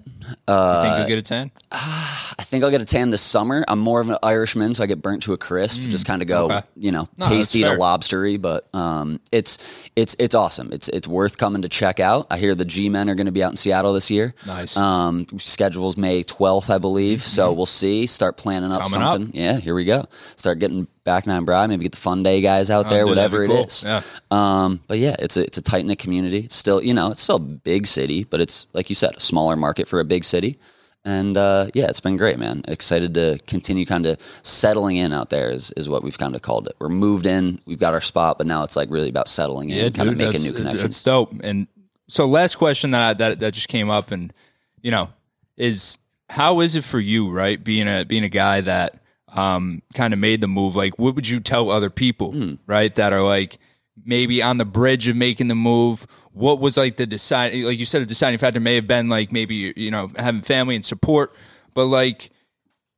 [0.48, 1.50] Uh, think you'll get a tan?
[1.72, 3.64] I think I'll get a tan this summer.
[3.68, 5.80] I'm more of an Irishman, so I get burnt to a crisp.
[5.88, 6.66] just kind of go, Mm, okay.
[6.76, 8.40] you know, No, pasty to lobstery.
[8.40, 10.72] But um, it's it's it's awesome.
[10.72, 12.26] It's it's worth coming to check out.
[12.30, 14.34] I hear the G Men are going to be out in Seattle this year.
[14.46, 14.76] Nice.
[14.76, 17.22] Um, schedules May 12th, I believe.
[17.22, 18.06] So we'll see.
[18.06, 18.92] Start planning up Mm-hmm.
[18.92, 19.14] Coming up.
[19.14, 19.40] something.
[19.40, 20.06] Yeah, here we go.
[20.36, 21.66] Start getting back nine bri.
[21.68, 23.02] Maybe get the fun day guys out there.
[23.02, 23.64] Oh, dude, whatever be it cool.
[23.66, 23.84] is.
[23.84, 24.02] Yeah.
[24.30, 26.38] Um, but yeah, it's a it's a tight knit community.
[26.38, 29.20] It's still you know it's still a big city, but it's like you said, a
[29.20, 30.58] smaller market for a big city.
[31.04, 32.62] And uh, yeah, it's been great, man.
[32.68, 36.42] Excited to continue kind of settling in out there is, is what we've kind of
[36.42, 36.74] called it.
[36.78, 39.92] We're moved in, we've got our spot, but now it's like really about settling in,
[39.92, 40.82] kind of making new connections.
[40.82, 41.32] That's dope.
[41.42, 41.66] And
[42.08, 44.32] so, last question that I, that that just came up, and
[44.80, 45.08] you know,
[45.56, 45.98] is
[46.28, 47.62] how is it for you, right?
[47.62, 49.00] Being a being a guy that
[49.34, 50.76] um, kind of made the move.
[50.76, 52.54] Like, what would you tell other people, Hmm.
[52.66, 53.58] right, that are like
[54.04, 56.06] maybe on the bridge of making the move?
[56.32, 57.54] What was like the decide?
[57.54, 60.76] Like you said, the deciding factor may have been like maybe you know having family
[60.76, 61.32] and support,
[61.74, 62.30] but like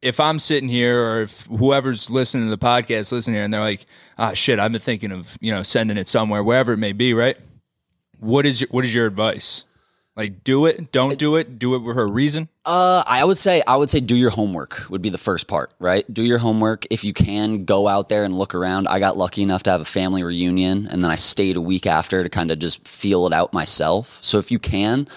[0.05, 3.61] if I'm sitting here or if whoever's listening to the podcast listening here and they're
[3.61, 3.87] like,
[4.19, 7.15] ah, shit, I've been thinking of, you know, sending it somewhere, wherever it may be,
[7.15, 7.39] right?
[8.21, 9.65] What is your, what is your advice?
[10.17, 12.49] Like, do it, don't do it, do it for a reason.
[12.65, 15.75] Uh, I would say I would say do your homework would be the first part,
[15.81, 16.05] right?
[16.13, 16.87] Do your homework.
[16.89, 18.87] If you can, go out there and look around.
[18.87, 21.87] I got lucky enough to have a family reunion, and then I stayed a week
[21.87, 24.23] after to kind of just feel it out myself.
[24.23, 25.09] So if you can,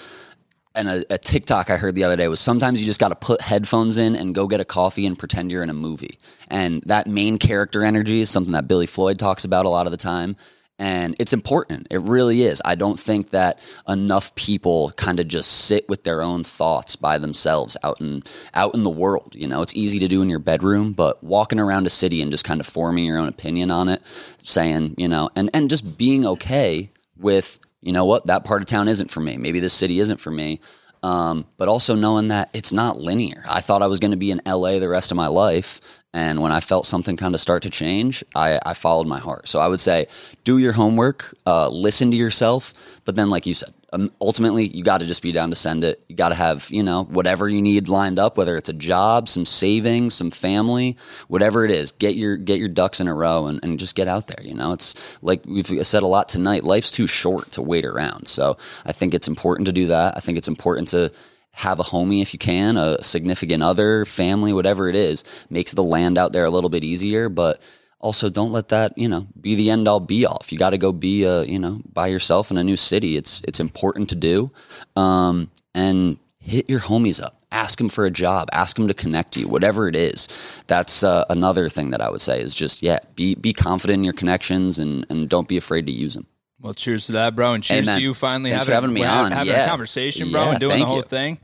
[0.73, 3.15] and a, a TikTok I heard the other day was sometimes you just got to
[3.15, 6.17] put headphones in and go get a coffee and pretend you're in a movie.
[6.49, 9.91] And that main character energy is something that Billy Floyd talks about a lot of
[9.91, 10.37] the time.
[10.79, 11.87] And it's important.
[11.89, 12.61] It really is.
[12.63, 17.17] I don't think that enough people kind of just sit with their own thoughts by
[17.17, 18.21] themselves out in
[18.53, 19.33] out in the world.
[19.35, 22.29] You know, it's easy to do in your bedroom, but walking around a city and
[22.29, 24.03] just kind of forming your own opinion on it,
[24.43, 28.67] saying, you know, and and just being okay with, you know what, that part of
[28.67, 29.37] town isn't for me.
[29.37, 30.59] Maybe this city isn't for me.
[31.03, 33.43] Um, but also knowing that it's not linear.
[33.47, 35.96] I thought I was going to be in LA the rest of my life.
[36.13, 39.47] And when I felt something kind of start to change, I, I followed my heart.
[39.47, 40.07] So I would say,
[40.45, 42.73] do your homework, uh, listen to yourself.
[43.05, 45.83] But then, like you said, um, ultimately, you got to just be down to send
[45.83, 46.03] it.
[46.07, 49.29] You got to have, you know, whatever you need lined up, whether it's a job,
[49.29, 51.91] some savings, some family, whatever it is.
[51.91, 54.43] Get your get your ducks in a row and, and just get out there.
[54.45, 56.63] You know, it's like we've said a lot tonight.
[56.63, 58.27] Life's too short to wait around.
[58.27, 60.17] So I think it's important to do that.
[60.17, 61.11] I think it's important to
[61.57, 65.83] have a homie if you can, a significant other, family, whatever it is, makes the
[65.83, 67.29] land out there a little bit easier.
[67.29, 67.59] But
[67.99, 70.37] also don't let that, you know, be the end all be all.
[70.41, 73.17] If you got to go be, uh, you know, by yourself in a new city,
[73.17, 74.51] it's, it's important to do.
[74.95, 79.35] Um, and hit your homies up, ask them for a job, ask them to connect
[79.35, 80.27] you, whatever it is.
[80.67, 84.03] That's uh, another thing that I would say is just, yeah, be, be confident in
[84.03, 86.27] your connections and, and don't be afraid to use them.
[86.59, 87.97] Well, cheers to that, bro, and cheers Amen.
[87.97, 89.31] to you finally Thanks having, for having me on.
[89.31, 89.65] having Yeah.
[89.65, 91.03] a conversation, bro, Yeah, and doing the whole you.
[91.03, 91.39] thing.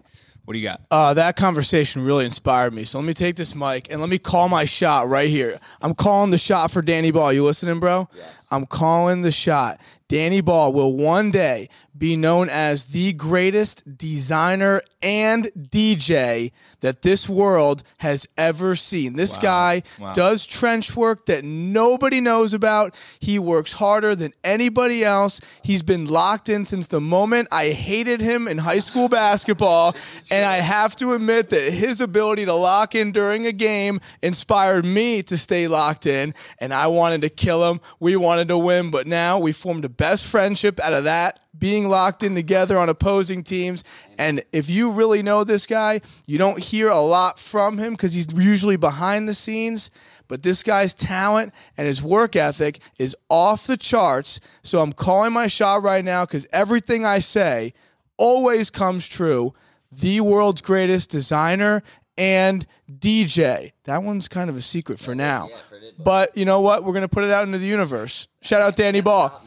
[0.45, 0.81] What do you got?
[0.91, 2.83] Uh, that conversation really inspired me.
[2.83, 5.57] So let me take this mic and let me call my shot right here.
[5.81, 7.31] I'm calling the shot for Danny Ball.
[7.31, 8.09] You listening, bro?
[8.53, 9.79] I'm calling the shot.
[10.09, 17.27] Danny Ball will one day be known as the greatest designer and DJ that this
[17.29, 19.15] world has ever seen.
[19.15, 20.13] This guy Wow.
[20.13, 22.93] does trench work that nobody knows about.
[23.19, 25.39] He works harder than anybody else.
[25.63, 29.95] He's been locked in since the moment I hated him in high school basketball.
[30.31, 34.83] And I have to admit that his ability to lock in during a game inspired
[34.85, 36.33] me to stay locked in.
[36.59, 37.79] And I wanted to kill him.
[37.99, 41.87] We wanted to win, but now we formed a best friendship out of that being
[41.87, 43.83] locked in together on opposing teams.
[44.17, 48.13] And if you really know this guy, you don't hear a lot from him because
[48.13, 49.91] he's usually behind the scenes.
[50.27, 54.39] But this guy's talent and his work ethic is off the charts.
[54.63, 57.73] So I'm calling my shot right now because everything I say
[58.17, 59.53] always comes true.
[59.91, 61.83] The world's greatest designer
[62.17, 63.73] and DJ.
[63.83, 65.49] That one's kind of a secret for now.
[65.97, 66.83] But you know what?
[66.83, 68.27] We're going to put it out into the universe.
[68.41, 69.41] Shout out Danny Ball.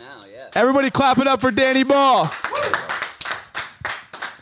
[0.55, 2.27] Everybody clap it up for Danny Ball.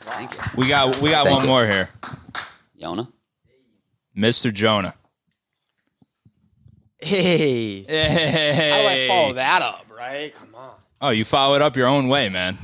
[0.00, 0.40] Thank you.
[0.56, 1.48] We got we got Thank one you.
[1.50, 1.88] more here,
[2.80, 3.08] Yona?
[4.16, 4.52] Mr.
[4.52, 4.94] Jonah.
[6.98, 7.82] Hey.
[7.82, 8.70] Hey.
[8.70, 10.34] How do I follow that up, right?
[10.34, 10.70] Come on.
[11.00, 12.56] Oh, you follow it up your own way, man.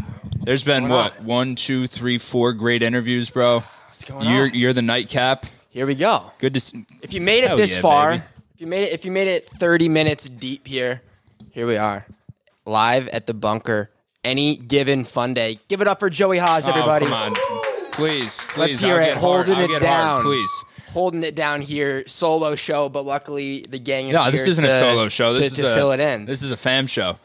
[0.42, 1.24] There's been what on?
[1.26, 3.60] one, two, three, four great interviews, bro.
[3.88, 4.54] What's going You're on?
[4.54, 5.44] you're the nightcap.
[5.68, 6.32] Here we go.
[6.38, 6.86] Good to see.
[7.02, 8.24] If you made it Hell this yeah, far, baby.
[8.60, 11.00] If you made it if you made it 30 minutes deep here,
[11.50, 12.04] here we are.
[12.66, 13.90] Live at the bunker.
[14.22, 15.58] Any given fun day.
[15.68, 17.06] Give it up for Joey Haas, oh, everybody.
[17.06, 17.90] Oh, come on.
[17.92, 18.58] Please, please.
[18.58, 19.04] Let's hear I'll it.
[19.06, 19.46] get hard.
[19.46, 20.20] Holding I'll it get down.
[20.20, 20.64] Hard, please.
[20.90, 24.64] Holding it down here, solo show, but luckily the gang is No, here this isn't
[24.64, 25.32] to, a solo show.
[25.32, 26.26] This to, is to a, fill it in.
[26.26, 27.18] This is a fam show.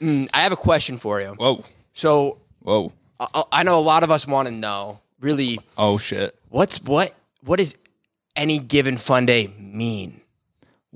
[0.00, 1.34] Mm, I have a question for you.
[1.36, 2.92] Whoa, So whoa.
[3.18, 6.38] I, I know a lot of us want to know really Oh shit.
[6.48, 7.74] what's what what does
[8.36, 10.20] any given fun day mean?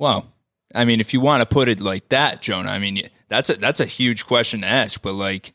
[0.00, 0.26] Well,
[0.74, 3.54] I mean, if you want to put it like that, Jonah, I mean, that's a
[3.54, 5.00] that's a huge question to ask.
[5.02, 5.52] But like,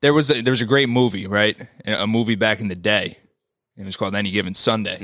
[0.00, 1.56] there was a, there was a great movie, right?
[1.84, 3.18] A movie back in the day.
[3.76, 4.96] It was called Any Given Sunday,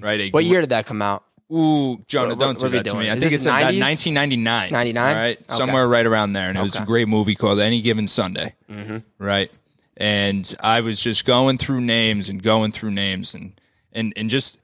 [0.00, 0.20] right?
[0.20, 1.24] A What gr- year did that come out?
[1.52, 3.10] Ooh, Jonah, What- don't what do we that to me.
[3.10, 3.80] I Is think it's about 90s?
[3.80, 4.72] 1999.
[4.72, 5.08] 99?
[5.08, 5.54] All right, Okay.
[5.54, 8.54] somewhere right around there, and it was a great movie called Any Given Sunday.
[8.70, 8.98] Mm-hmm.
[9.18, 9.50] Right,
[9.96, 13.52] and I was just going through names and going through names and
[13.92, 14.60] and and just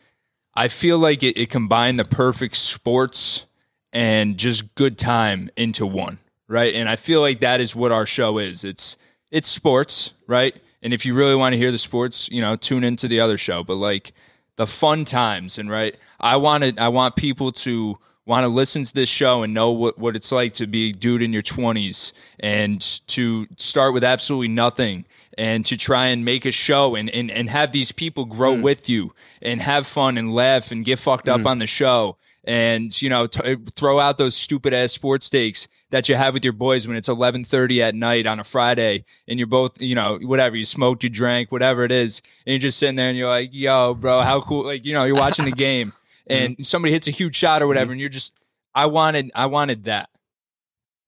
[0.55, 3.47] I feel like it, it combined the perfect sports
[3.93, 6.75] and just good time into one, right?
[6.75, 8.65] And I feel like that is what our show is.
[8.65, 8.97] It's
[9.31, 10.59] it's sports, right?
[10.83, 13.39] And if you really want to hear the sports, you know, tune into the other
[13.39, 13.63] show.
[13.63, 14.13] But like
[14.57, 18.95] the fun times and right, I wanted I want people to want to listen to
[18.95, 22.13] this show and know what, what it's like to be a dude in your 20s
[22.39, 25.05] and to start with absolutely nothing
[25.39, 28.63] and to try and make a show and, and, and have these people grow mm.
[28.63, 31.47] with you and have fun and laugh and get fucked up mm.
[31.47, 35.69] on the show and you know t- uh, throw out those stupid ass sports stakes
[35.91, 39.39] that you have with your boys when it's 11:30 at night on a Friday and
[39.39, 42.79] you're both you know whatever you smoked you drank whatever it is and you're just
[42.79, 45.51] sitting there and you're like yo bro how cool like you know you're watching the
[45.69, 46.33] game mm-hmm.
[46.33, 47.69] and somebody hits a huge shot or mm-hmm.
[47.69, 48.33] whatever and you're just
[48.75, 50.09] I wanted I wanted that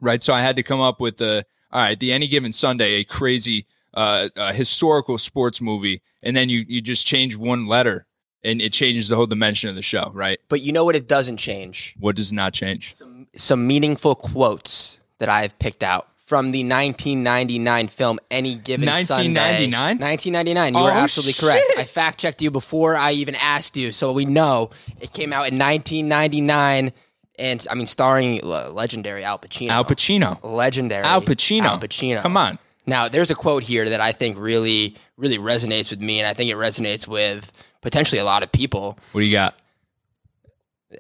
[0.03, 0.23] right?
[0.23, 3.05] So I had to come up with the all right the any given Sunday a
[3.05, 8.07] crazy uh, uh historical sports movie and then you you just change one letter
[8.45, 11.07] and it changes the whole dimension of the show right But you know what it
[11.09, 11.95] doesn't change?
[12.01, 17.89] what does not change Some some meaningful quotes that I've picked out from the 1999
[17.89, 19.97] film Any Given 1999?
[19.99, 20.05] Sunday.
[20.05, 20.75] 1999.
[20.75, 21.63] You Oh, are absolutely correct.
[21.77, 24.71] I fact checked you before I even asked you, so we know
[25.01, 26.93] it came out in 1999,
[27.39, 29.71] and I mean starring legendary Al Pacino.
[29.71, 32.23] Al Pacino legendary Al Pacino Al Pacino.
[32.23, 36.19] come on Now, there's a quote here that I think really, really resonates with me,
[36.19, 38.99] and I think it resonates with potentially a lot of people.
[39.13, 39.55] What do you got?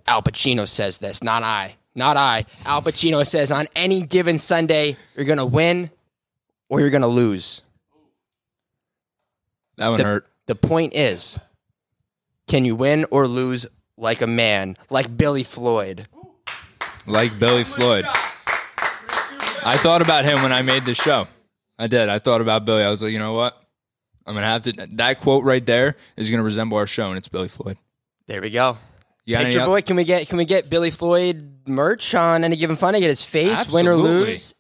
[0.07, 1.76] Al Pacino says this, not I.
[1.95, 2.47] Not I.
[2.64, 5.91] Al Pacino says, on any given Sunday, you're going to win
[6.68, 7.62] or you're going to lose.
[9.76, 10.26] That one The, hurt.
[10.47, 11.39] the point is,
[12.49, 13.66] can you win or lose
[13.99, 16.07] like a man, like Billy Floyd?
[17.07, 18.05] Like Billy Floyd.
[19.64, 21.26] I thought about him when I made this show.
[21.83, 22.09] I did.
[22.09, 22.83] I thought about Billy.
[22.85, 23.61] I was like, you know what?
[24.24, 24.72] I'm gonna have to.
[24.93, 27.76] That quote right there is gonna resemble our show, and it's Billy Floyd.
[28.28, 28.76] There we go.
[29.24, 32.14] You got any Picture oth- boy, can we get can we get Billy Floyd merch
[32.14, 33.01] on any given Sunday?
[33.01, 34.26] Get his face, win or Absolutely.
[34.33, 34.55] lose.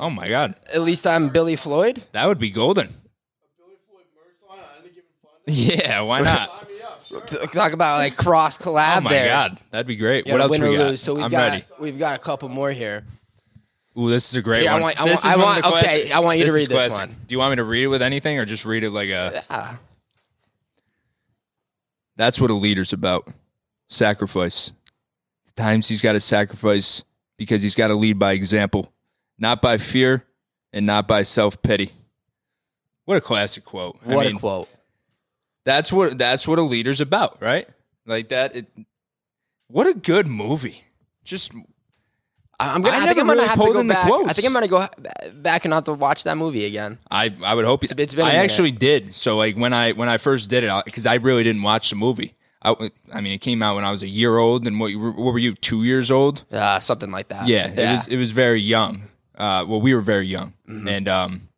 [0.00, 2.02] Oh my god, At least I'm Billy Floyd.
[2.12, 2.92] that would be golden.
[5.48, 6.50] Yeah, why not?
[7.52, 8.96] Talk about like cross collab there.
[8.96, 9.28] Oh my there.
[9.28, 10.26] god, that'd be great.
[10.26, 10.90] You What gotta else win we or got?
[10.90, 11.00] lose.
[11.02, 11.64] So we've I'm got ready.
[11.80, 13.04] we've got a couple more here.
[13.98, 14.82] Ooh, this is a great Yeah, I one.
[14.82, 16.68] want- I This want- is I one want- okay, classic- I want you to read
[16.68, 16.98] this classic.
[17.10, 17.16] one.
[17.26, 19.42] Do you want me to read it with anything, or just read it like a?
[19.50, 19.76] Yeah.
[22.16, 23.28] That's what a leader's about.
[23.88, 24.72] Sacrifice.
[25.46, 27.04] The times he's got to sacrifice
[27.36, 28.92] because he's got to lead by example,
[29.38, 30.24] not by fear
[30.72, 31.90] and not by self pity.
[33.04, 33.98] What a classic quote.
[34.06, 34.68] I what mean, a quote.
[35.64, 37.68] That's what that's what a leader's about, right?
[38.06, 38.56] Like that.
[38.56, 38.66] It,
[39.68, 40.82] what a good movie.
[41.24, 41.64] Just I-
[42.58, 42.96] I'm gonna.
[42.96, 44.06] I I, think I'm gonna really have to go in the back.
[44.06, 44.28] quotes.
[44.30, 44.86] I think I'm gonna go
[45.34, 46.98] back and have to watch that movie again.
[47.10, 48.44] I I would hope It's- it's been a I minute.
[48.44, 49.14] actually did.
[49.14, 51.96] So like when I when I first did it, because I really didn't watch the
[51.96, 52.34] movie.
[52.62, 52.74] I,
[53.12, 55.32] I mean, it came out when I was a year old, and what were- what
[55.34, 55.54] were you?
[55.54, 56.44] Two years old?
[56.50, 57.46] Uh, something like that.
[57.46, 59.02] Yeah, it was it was very young.
[59.36, 60.88] Uh, well, we were very young, Mm-hmm.
[60.88, 61.48] and um,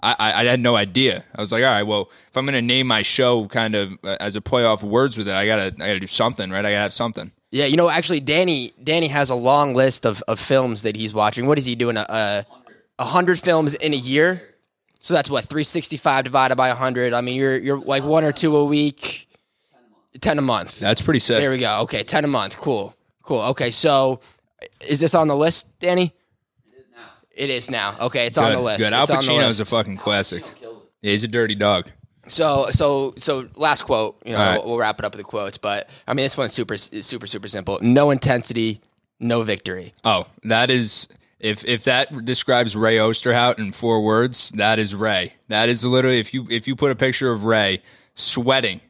[0.00, 1.24] I, I I had no idea.
[1.34, 4.16] I was like, all right, well, if I'm gonna name my show kind of uh,
[4.20, 6.60] as a play off words with it, I gotta I gotta do something, right?
[6.64, 7.32] I gotta have something.
[7.54, 11.14] Yeah, you know, actually, Danny Danny has a long list of, of films that he's
[11.14, 11.46] watching.
[11.46, 11.96] What is he doing?
[11.96, 12.46] A, a,
[12.98, 14.42] a hundred films in a year.
[14.98, 17.12] So that's what three sixty five divided by hundred.
[17.12, 19.28] I mean, you're you're like one or two a week,
[20.20, 20.80] ten a month.
[20.80, 21.38] That's pretty sick.
[21.38, 21.82] there we go.
[21.82, 22.58] Okay, ten a month.
[22.58, 22.92] Cool,
[23.22, 23.42] cool.
[23.42, 24.18] Okay, so
[24.88, 26.12] is this on the list, Danny?
[27.30, 27.96] It is now.
[28.00, 28.78] Okay, it's on the Good, list.
[28.80, 28.92] good.
[28.92, 30.42] Al It's on the Pacino's a fucking classic.
[30.60, 31.88] Yeah, he's a dirty dog.
[32.28, 34.20] So so so last quote.
[34.24, 34.56] You know, right.
[34.58, 35.58] we'll, we'll wrap it up with the quotes.
[35.58, 37.78] But I mean, this one's super super super simple.
[37.82, 38.80] No intensity,
[39.20, 39.92] no victory.
[40.04, 41.08] Oh, that is
[41.40, 45.34] if if that describes Ray Osterhout in four words, that is Ray.
[45.48, 47.82] That is literally if you if you put a picture of Ray
[48.14, 48.80] sweating,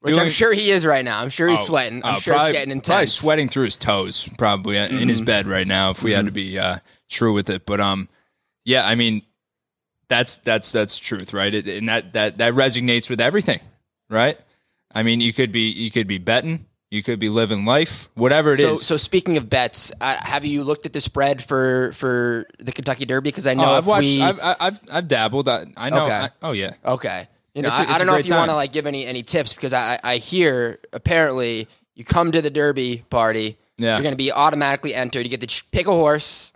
[0.00, 1.20] Which doing- I'm sure he is right now.
[1.20, 2.04] I'm sure he's Oh, sweating.
[2.04, 3.16] I'm oh, sure probably- it's getting Probably intense.
[3.16, 3.24] Mm-hmm.
[3.24, 5.90] sweating through his toes, probably uh, in his bed right now.
[5.90, 6.78] If we had to be uh,
[7.08, 8.08] true with it, but um,
[8.64, 9.22] yeah, I mean,
[10.12, 11.52] that's that's that's truth, right?
[11.54, 13.60] It, and that that that resonates with everything,
[14.10, 14.38] right?
[14.94, 18.52] I mean, you could be you could be betting, you could be living life, whatever
[18.52, 18.64] it is.
[18.64, 22.72] So, so speaking of bets, uh, have you looked at the spread for for the
[22.72, 23.30] Kentucky Derby?
[23.30, 25.48] Because I know oh, I've watched, we I've, I've I've dabbled.
[25.48, 26.04] I, I know.
[26.04, 26.14] Okay.
[26.14, 26.74] I- oh yeah.
[26.84, 28.72] okay, you know, It's a- I, it's I don't know if you want to like
[28.72, 33.56] give any any tips because I I hear apparently you come to the Derby party,
[33.78, 33.94] Yeah.
[33.96, 35.24] you're going to be automatically entered.
[35.24, 36.52] You get to ch- pick a horse.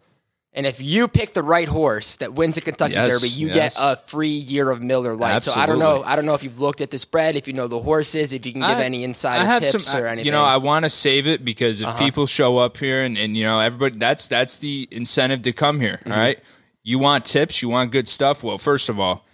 [0.57, 3.74] And if you pick the right horse that wins the Kentucky Yes, Derby, you yes.
[3.74, 5.42] get a free year of Miller Lite.
[5.42, 6.02] So I don't know.
[6.02, 8.46] I don't know if you've looked at the spread, if you know the horses, if
[8.46, 10.24] you can give I- any insider I have tips some, or anything.
[10.24, 11.92] You know, I want to save it because Uh-huh.
[11.92, 15.52] if people show up here and, and you know everybody, that's that's the incentive to
[15.52, 15.98] come here.
[15.98, 16.12] Mm-hmm.
[16.12, 16.38] all right,
[16.82, 18.42] you want tips, you want good stuff.
[18.42, 19.26] Well, first of all,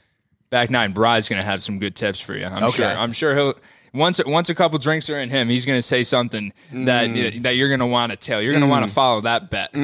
[0.50, 2.46] back nine Bri's going to have some good tips for you.
[2.46, 2.78] I'm Okay.
[2.78, 2.86] sure.
[2.88, 3.54] I'm sure he'll.
[3.94, 7.42] Once, once a couple drinks are in him, he's going to say something that Mm.
[7.42, 8.40] that you're going to want to tell.
[8.40, 9.74] You're going to want to follow that bet.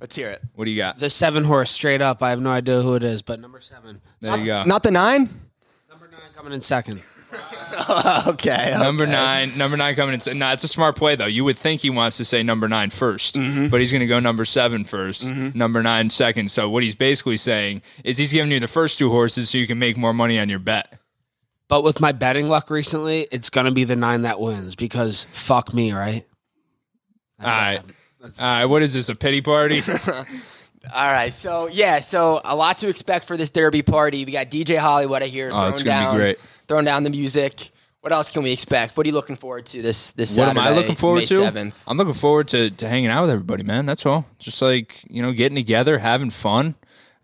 [0.00, 0.40] Let's hear it.
[0.54, 0.98] What do you got?
[0.98, 2.22] The seven horse straight up.
[2.22, 4.02] I have no idea who it is, but number seven.
[4.20, 4.64] There you go.
[4.64, 5.30] Not the nine.
[5.88, 7.02] Number nine coming in second.
[8.28, 8.74] Okay.
[8.78, 10.38] Number nine, number nine coming in.
[10.38, 11.26] No, it's a smart play though.
[11.26, 13.66] You would think he wants to say number nine first, Mm-hmm.
[13.68, 16.50] but he's going to go number seven first, number nine second.
[16.52, 19.66] So what he's basically saying is he's giving you the first two horses so you
[19.66, 20.98] can make more money on your bet.
[21.68, 25.72] But with my betting luck recently, it's gonna be the nine that wins because fuck
[25.72, 26.26] me, right?
[27.40, 27.80] All right,
[28.22, 28.64] all right.
[28.66, 29.08] What is this?
[29.08, 29.82] A pity party?
[30.94, 31.32] All right.
[31.32, 32.00] So yeah.
[32.00, 34.24] So a lot to expect for this Derby party.
[34.26, 36.38] We got DJ Hollywood I hear Oh, throwing it's gonna be down, great.
[36.68, 37.70] throwing down the music.
[38.02, 38.96] What else can we expect?
[38.96, 41.34] What are you looking forward to this this what am I looking forward May to?
[41.40, 41.72] 7th?
[41.86, 43.86] I'm looking forward to to hanging out with everybody, man.
[43.86, 44.26] That's all.
[44.38, 46.74] Just like you know, getting together, having fun,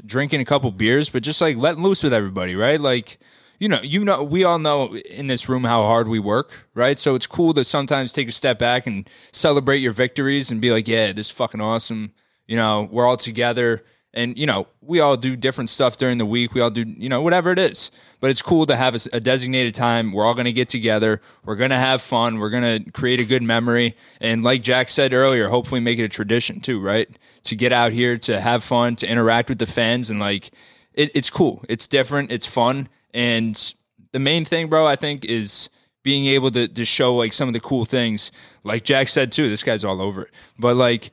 [0.07, 2.81] drinking a couple beers, but just like letting loose with everybody, right?
[2.81, 3.19] Like.
[3.61, 6.99] You know, you know, we all know in this room how hard we work, right?
[6.99, 10.71] So it's cool to sometimes take a step back and celebrate your victories and be
[10.73, 12.13] like, "Yeah, this is fucking awesome."
[12.47, 13.85] You know, we're all together,
[14.15, 16.55] and you know, we all do different stuff during the week.
[16.55, 17.91] We all do, you know, whatever it is.
[18.19, 20.13] But it's cool to have a designated time.
[20.13, 21.21] We're all going to get together.
[21.45, 22.39] We're going to have fun.
[22.39, 26.05] We're going to create a good memory, and like Jack said earlier, hopefully make it
[26.05, 27.11] a tradition too, right?
[27.43, 30.51] To get out here, to have fun, to interact with the fans, and like
[30.95, 31.63] it, it's cool.
[31.69, 32.33] It's different.
[32.33, 32.89] It's fun.
[33.15, 33.75] And
[34.13, 35.69] the main thing, bro, I think is
[36.03, 38.33] being able to, to show like some of the cool things.
[38.65, 40.31] Like Jack said too, this guy's all over it.
[40.59, 41.11] But like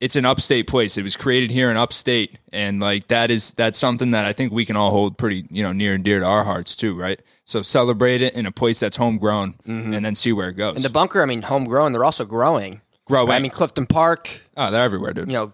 [0.00, 0.98] it's an upstate place.
[0.98, 2.38] It was created here in upstate.
[2.52, 5.62] And like that is that's something that I think we can all hold pretty, you
[5.62, 7.20] know, near and dear to our hearts too, right?
[7.44, 9.94] So celebrate it in a place that's homegrown mm-hmm.
[9.94, 10.76] and then see where it goes.
[10.76, 11.92] And the bunker, I mean, homegrown.
[11.92, 12.82] They're also growing.
[13.06, 13.30] Growing.
[13.30, 15.28] I mean, Clifton Park, oh, they're everywhere, dude.
[15.28, 15.52] you know,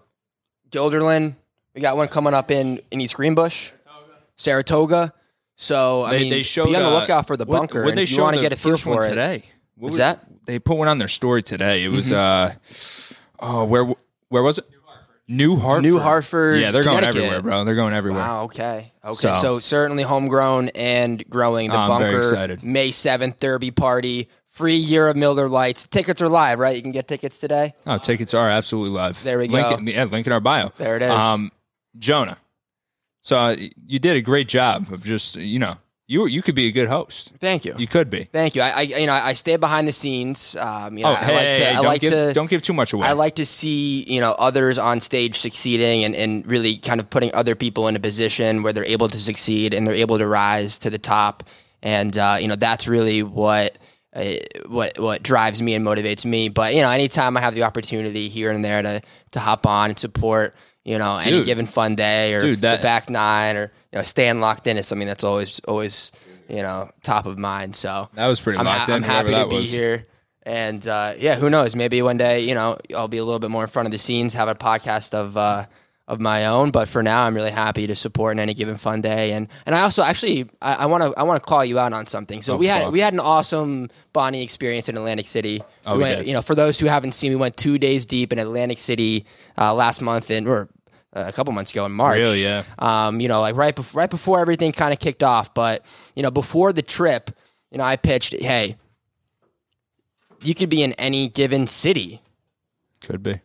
[0.71, 1.35] Guilderland.
[1.75, 3.71] We got one coming up in, in East Greenbush,
[4.37, 5.13] Saratoga.
[5.55, 7.83] So I they, mean, they showed be on the uh, lookout for the what- bunker.
[7.83, 9.09] What, and they if you want to the get a feel first one for it
[9.09, 9.43] today?
[9.75, 10.25] What Was was that?
[10.45, 11.83] They put one on their story today.
[11.83, 12.53] It was uh,
[13.39, 13.85] oh, where
[14.29, 14.65] where was it?
[15.27, 15.83] New Hartford.
[15.83, 17.63] New Hartford, Yeah, they're going everywhere, bro.
[17.63, 18.21] They're going everywhere.
[18.21, 18.43] Wow.
[18.43, 18.91] Okay.
[19.05, 19.13] Okay.
[19.15, 21.69] So- So, certainly homegrown and growing.
[21.69, 22.29] The I'm very bunker.
[22.29, 22.63] excited.
[22.63, 24.29] May seventh, Derby party.
[24.47, 25.87] Free year of Miller Lites.
[25.87, 26.75] Tickets are live, right?
[26.75, 27.73] You can get tickets today.
[27.87, 29.23] Oh, tickets are absolutely live.
[29.23, 29.71] There we go.
[29.71, 30.71] It, yeah, link in our bio.
[30.77, 31.09] There it is.
[31.09, 31.51] Um,
[31.97, 32.37] Jonah.
[33.23, 33.55] So uh,
[33.87, 36.89] you did a great job of just you know you you could be a good
[36.89, 37.31] host.
[37.39, 37.73] Thank you.
[37.77, 38.25] You could be.
[38.25, 38.61] Thank you.
[38.61, 40.55] I, I you know I stay behind the scenes.
[40.57, 41.69] Um, you know, Oh, I hey, like to.
[41.69, 42.33] I don't like give to.
[42.33, 43.07] don't give too much away.
[43.07, 47.09] I like to see you know others on stage succeeding and, and really kind of
[47.09, 50.27] putting other people in a position where they're able to succeed and they're able to
[50.27, 51.43] rise to the top.
[51.81, 53.77] And uh, you know that's really what
[54.13, 54.33] uh,
[54.67, 56.49] what what drives me and motivates me.
[56.49, 59.01] But you know, anytime I have the opportunity here and there to
[59.31, 60.53] to hop on and support.
[60.85, 64.03] You know, any given fun day or Dude, that- the back nine or you know
[64.03, 66.11] staying locked in is something that's always always
[66.49, 67.75] you know top of mind.
[67.75, 69.71] So That was pretty I'm, locked in, I'm happy to be was.
[69.71, 70.05] here.
[70.45, 71.73] And uh, yeah, who knows?
[71.73, 73.97] Maybe one day, you know, I'll be a little bit more in front of the
[73.97, 75.65] scenes, have a podcast of uh,
[76.07, 76.71] of my own.
[76.71, 79.33] But for now, I'm really happy to support in any given fun day.
[79.33, 82.05] And and I also actually I want to I want to call you out on
[82.07, 82.41] something.
[82.41, 85.61] So Oh, we had we had an awesome Bonnie experience in Atlantic City.
[85.85, 86.27] Oh, we went, did.
[86.27, 89.25] you know, for those who haven't seen, we went two days deep in Atlantic City
[89.57, 90.69] uh, last month in or
[91.13, 92.17] uh, a couple months ago in March.
[92.17, 92.63] Really, yeah.
[92.79, 95.53] Um, you know, like right before right before everything kind of kicked off.
[95.53, 95.85] But
[96.15, 97.31] you know, before the trip,
[97.71, 98.75] you know, I pitched, hey,
[100.41, 102.21] you could be in any given city.
[103.01, 103.39] Could be.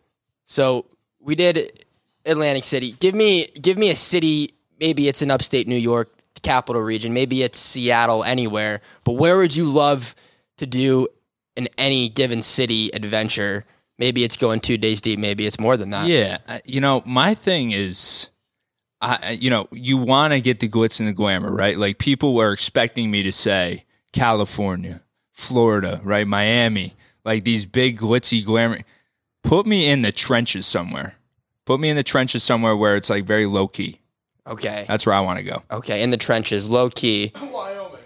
[0.45, 0.85] So
[1.21, 1.85] we did
[2.25, 2.91] Atlantic City.
[2.99, 4.53] Give me give me a city.
[4.79, 6.09] Maybe it's in upstate New York,
[6.41, 7.13] capital region.
[7.13, 8.81] Maybe it's Seattle, anywhere.
[9.03, 10.15] But where would you love
[10.57, 11.07] to do
[11.55, 13.65] in any given city adventure?
[13.97, 15.19] Maybe it's going two days deep.
[15.19, 16.07] Maybe it's more than that.
[16.07, 18.29] Yeah, you know, my thing is,
[19.01, 21.77] I- you know, you want to get the glitz and the glamour, right?
[21.77, 25.01] Like people were expecting me to say California,
[25.33, 26.95] Florida, right, Miami,
[27.25, 28.79] like these big glitzy glamour.
[29.43, 31.15] Put me in the trenches somewhere.
[31.69, 33.99] Put me in the trenches somewhere where it's like very low key.
[34.47, 34.85] Okay.
[34.87, 35.61] That's where I want to go.
[35.69, 36.01] Okay.
[36.01, 37.31] In the trenches, low key.
[37.53, 37.99] Wyoming.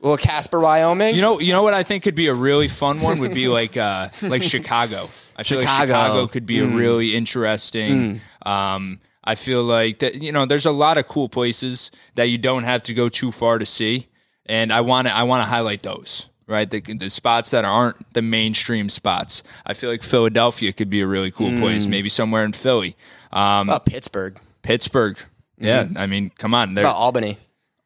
[0.00, 1.14] Well, Casper, Wyoming.
[1.14, 3.48] You know, you know what I think could be a really fun one would be
[3.60, 5.10] like uh like Chicago.
[5.36, 5.92] I feel like Chicago.
[5.92, 8.22] Chicago could be a really interesting.
[8.46, 12.38] Um, I feel like that you know there's a lot of cool places that you
[12.38, 14.06] don't have to go too far to see,
[14.46, 16.30] and I want to I want to highlight those.
[16.48, 19.42] Right, the, the spots that aren't the mainstream spots.
[19.66, 21.86] I feel like Philadelphia could be a really cool place.
[21.88, 22.96] Maybe somewhere in Philly,
[23.32, 24.38] um, About Pittsburgh.
[24.62, 25.18] Pittsburgh.
[25.58, 27.38] Yeah, I mean, come on, About Albany.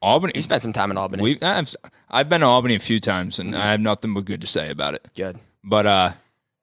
[0.02, 0.32] Albany.
[0.34, 1.22] You spent some time in Albany.
[1.22, 1.74] We, I've,
[2.10, 4.70] I've been to Albany a few times, and I have nothing but good to say
[4.70, 5.08] about it.
[5.14, 5.38] Good.
[5.64, 6.12] But uh,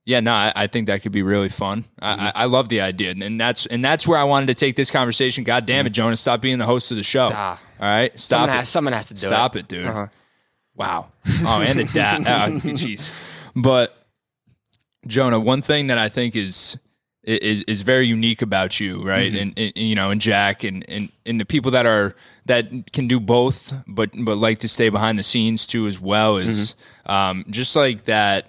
[0.06, 1.84] yeah, no, I, I think that could be really fun.
[2.00, 4.76] I, I, I love the idea, and that's and that's where I wanted to take
[4.76, 5.44] this conversation.
[5.44, 7.30] God damn it, Jonas, stop being the host of the show.
[7.32, 7.62] Ah.
[7.80, 8.60] All right, stop Someone it.
[8.60, 9.32] has, someone has to do stop it.
[9.32, 9.88] Stop it, dude.
[9.88, 10.08] Uh-huh.
[10.78, 11.08] Wow.
[11.44, 12.22] Oh, and the dad.
[12.22, 13.14] oh, Jeez.
[13.56, 13.98] But
[15.06, 16.78] Jonah, one thing that I think is
[17.24, 19.32] is is very unique about you, right?
[19.32, 19.42] Mm-hmm.
[19.42, 22.16] And, and you know, and Jack and, and and the people that are
[22.46, 26.38] that can do both, but but like to stay behind the scenes too as well
[26.38, 26.76] is
[27.06, 27.12] Mm-hmm.
[27.12, 28.48] um, just like that.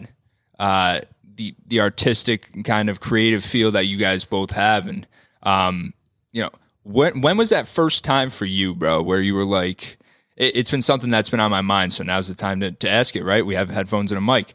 [0.58, 1.00] Uh,
[1.36, 5.06] the the artistic kind of creative feel that you guys both have, and
[5.44, 5.94] um,
[6.32, 6.50] you know,
[6.82, 9.97] when when was that first time for you, bro, where you were like,
[10.38, 12.88] it, it's been something that's been on my mind, so now's the time to, to
[12.88, 13.44] ask it, right?
[13.44, 14.54] We have headphones and a mic.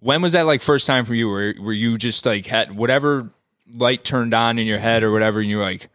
[0.00, 3.30] When was that like first time for you, where where you just like had whatever
[3.74, 5.88] light turned on in your head or whatever, and you're like,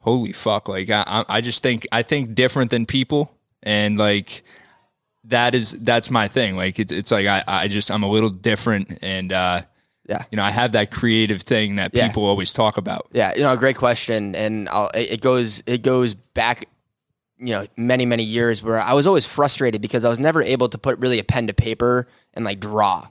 [0.00, 4.42] holy fuck, like I I- just think I think different than people, and like
[5.24, 6.56] that is that's my thing.
[6.56, 9.62] Like it's it's like I I just I'm a little different, and uh,
[10.08, 10.24] Yeah.
[10.32, 12.08] you know I have that creative thing that Yeah.
[12.08, 13.06] people always talk about.
[13.12, 16.66] Yeah, you know, a great question, and I'll, it goes it goes back,
[17.38, 20.68] you know, many many years where I was always frustrated because I was never able
[20.68, 23.08] to put really a pen to paper and like draw.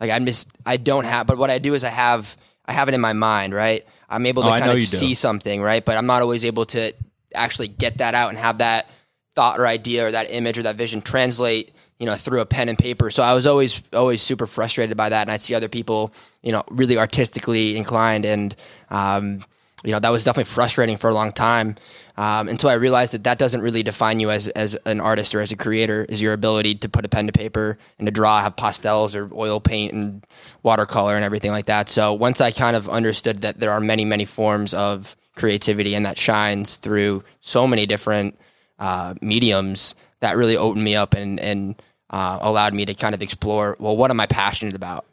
[0.00, 2.88] Like I'm just I don't have, but what I do is I have I have
[2.88, 3.84] it in my mind, right?
[4.08, 5.84] I'm able to Oh, kind of see something, right?
[5.84, 6.92] But I'm not always able to
[7.34, 8.88] actually get that out and have that
[9.34, 12.68] thought or idea or that image or that vision translate you know through a pen
[12.68, 15.68] and paper so i was always always super frustrated by that and i'd see other
[15.68, 16.12] people
[16.42, 18.56] you know really artistically inclined and
[18.88, 19.44] um
[19.84, 21.76] you know, that was definitely frustrating for a long time
[22.16, 25.40] um, until I realized that that doesn't really define you as, as an artist or
[25.40, 28.40] as a creator, is your ability to put a pen to paper and to draw,
[28.40, 30.24] have pastels or oil paint and
[30.62, 31.88] watercolor and everything like that.
[31.88, 36.04] So once I kind of understood that there are many, many forms of creativity and
[36.04, 38.38] that shines through so many different
[38.78, 43.22] uh, mediums, that really opened me up and, and uh, allowed me to kind of
[43.22, 45.06] explore, well, what am I passionate about?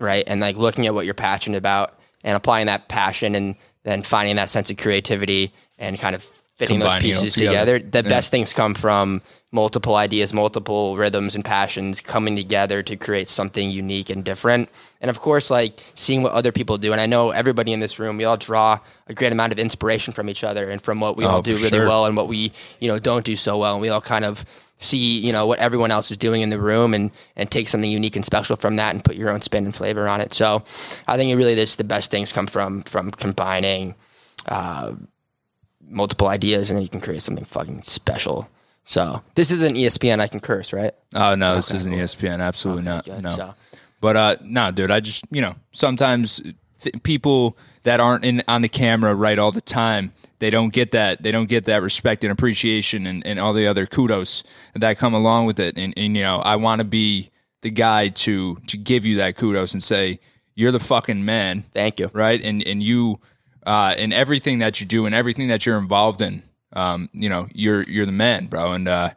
[0.00, 0.24] right?
[0.26, 3.54] And like looking at what you're passionate about and applying that passion and
[3.84, 6.22] then finding that sense of creativity and kind of
[6.56, 7.78] fitting those Combining all pieces together.
[7.78, 8.02] together.
[8.02, 9.22] The best things come from
[9.52, 14.68] multiple ideas, multiple rhythms and passions coming together to create something unique and different.
[15.00, 16.92] And of course, like seeing what other people do.
[16.92, 18.78] And I know everybody in this room, we all draw
[19.08, 21.56] a great amount of inspiration from each other and from what we Oh, all do
[21.56, 21.86] really sure.
[21.88, 23.72] well and what we, you know, don't do so well.
[23.72, 24.44] And we all kind of
[24.78, 27.90] see, you know, what everyone else is doing in the room and and take something
[27.90, 30.32] unique and special from that and put your own spin and flavor on it.
[30.32, 30.62] So
[31.08, 33.96] I think it really this the best things come from from combining
[34.46, 34.94] uh,
[35.88, 38.48] multiple ideas and then you can create something fucking special.
[38.84, 40.20] So this isn't ESPN.
[40.20, 40.92] I can curse, right?
[41.14, 42.40] Oh no, this isn't ESPN.
[42.40, 43.04] Absolutely not.
[43.04, 43.22] good.
[43.22, 43.30] No.
[43.30, 43.54] So-
[44.00, 44.90] But uh, no, dude.
[44.90, 46.40] I just you know sometimes
[46.80, 50.90] th- people that aren't in on the camera right all the time, they don't get
[50.92, 51.22] that.
[51.22, 54.42] They don't get that respect and appreciation and, and all the other kudos
[54.74, 55.78] that come along with it.
[55.78, 57.30] And, and you know, I want to be
[57.62, 60.18] the guy to to give you that kudos and say
[60.54, 61.62] you're the fucking man.
[61.62, 62.10] Thank you.
[62.12, 62.40] right?
[62.42, 63.20] And and you
[63.66, 66.42] uh, and everything that you do and everything that you're involved in,
[66.72, 68.72] um, you know, you're you're the man, bro.
[68.72, 69.10] And uh,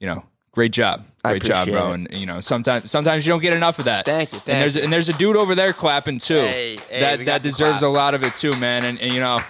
[0.00, 1.90] you know, great job, great job, bro.
[1.90, 1.94] it.
[1.94, 4.04] And you know, sometimes sometimes you don't get enough of that.
[4.04, 6.34] Thank you, thank and there's and there's a dude over there clapping too.
[6.40, 8.84] Hey, hey, that that some deserves a lot of it too, man.
[8.84, 9.40] And, and you know.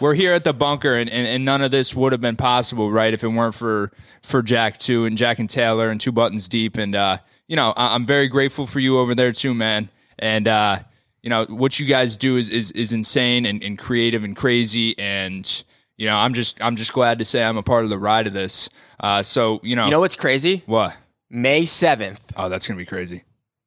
[0.00, 2.90] We're here at the bunker, and, and, and none of this would have been possible,
[2.90, 3.92] right, if it weren't for
[4.24, 7.72] for Jack too, and Jack and Taylor, and two buttons deep, and uh, you know,
[7.76, 9.88] I, I'm very grateful for you over there too, man.
[10.18, 10.80] And uh,
[11.22, 14.98] you know what you guys do is is, is insane and, and creative and crazy
[14.98, 15.64] and
[15.96, 18.26] you know i'm just i'm just glad to say i'm a part of the ride
[18.26, 18.68] of this
[19.00, 20.62] uh, so you know You know what's crazy?
[20.66, 20.96] what
[21.30, 23.24] May seventh, oh that's gonna be crazy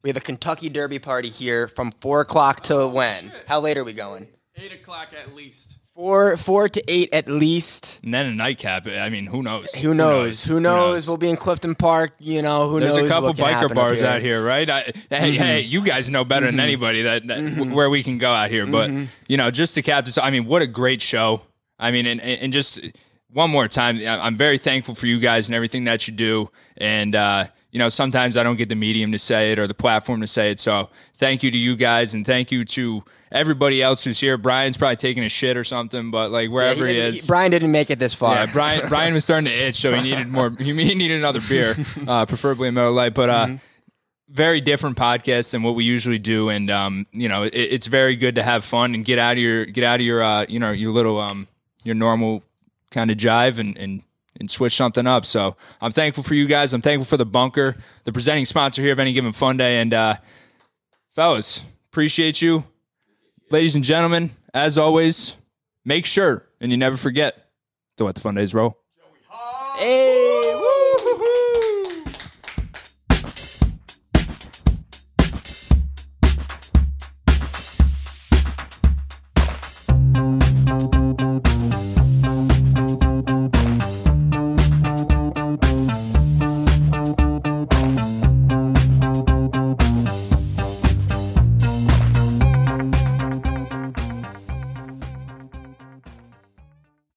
[0.07, 3.31] we have a Kentucky Derby party here from four o'clock to when?
[3.47, 4.27] How late are we going?
[4.55, 5.75] Eight o'clock at least.
[5.95, 7.99] Four, four to eight at least.
[8.03, 10.43] and then a nightcap i mean who knows Who knows?
[10.43, 11.07] Who knows?
[11.07, 12.13] We'll be in Clifton Park.
[12.19, 12.95] You know, who there's knows?
[12.97, 14.07] There's a couple what biker bars here.
[14.07, 15.19] out here right I, hey, mm-hmm.
[15.41, 16.61] hey you guys know better than mm-hmm.
[16.61, 17.73] anybody that, that mm-hmm.
[17.73, 18.91] where we can go out here but
[19.27, 21.41] you know just to cap this i mean what a great show
[21.79, 22.79] i mean and, and just
[23.31, 27.15] one more time i'm very thankful for you guys and everything that you do and
[27.15, 30.21] uh you know sometimes i don't get the medium to say it or the platform
[30.21, 34.03] to say it so thank you to you guys and thank you to everybody else
[34.05, 37.15] who's here brian's probably taking a shit or something but like Yeah, wherever he, didn't-
[37.15, 38.35] is Brian didn't make it this far.
[38.35, 38.87] yeah, Brian.
[38.87, 40.49] Brian was starting to itch, so he needed more.
[40.57, 41.75] He needed another beer,
[42.07, 43.13] uh, preferably a Miller Lite.
[43.13, 43.47] But uh,
[44.29, 48.15] very different podcast than what we usually do, and um, you know, it, it's very
[48.15, 50.59] good to have fun and get out of your get out of your uh, you
[50.59, 51.47] know your little um
[51.87, 52.43] your normal
[52.91, 54.03] kind of jive and and
[54.39, 55.25] and switch something up.
[55.25, 56.73] So I'm thankful for you guys.
[56.73, 59.93] I'm thankful for the bunker, the presenting sponsor here of any given fun day, and
[59.93, 60.15] uh,
[61.15, 62.63] fellas, appreciate you,
[63.49, 64.29] ladies and gentlemen.
[64.53, 65.35] As always,
[65.85, 67.49] make sure and you never forget
[67.97, 68.77] to let the fun days roll.
[69.77, 70.16] Hey.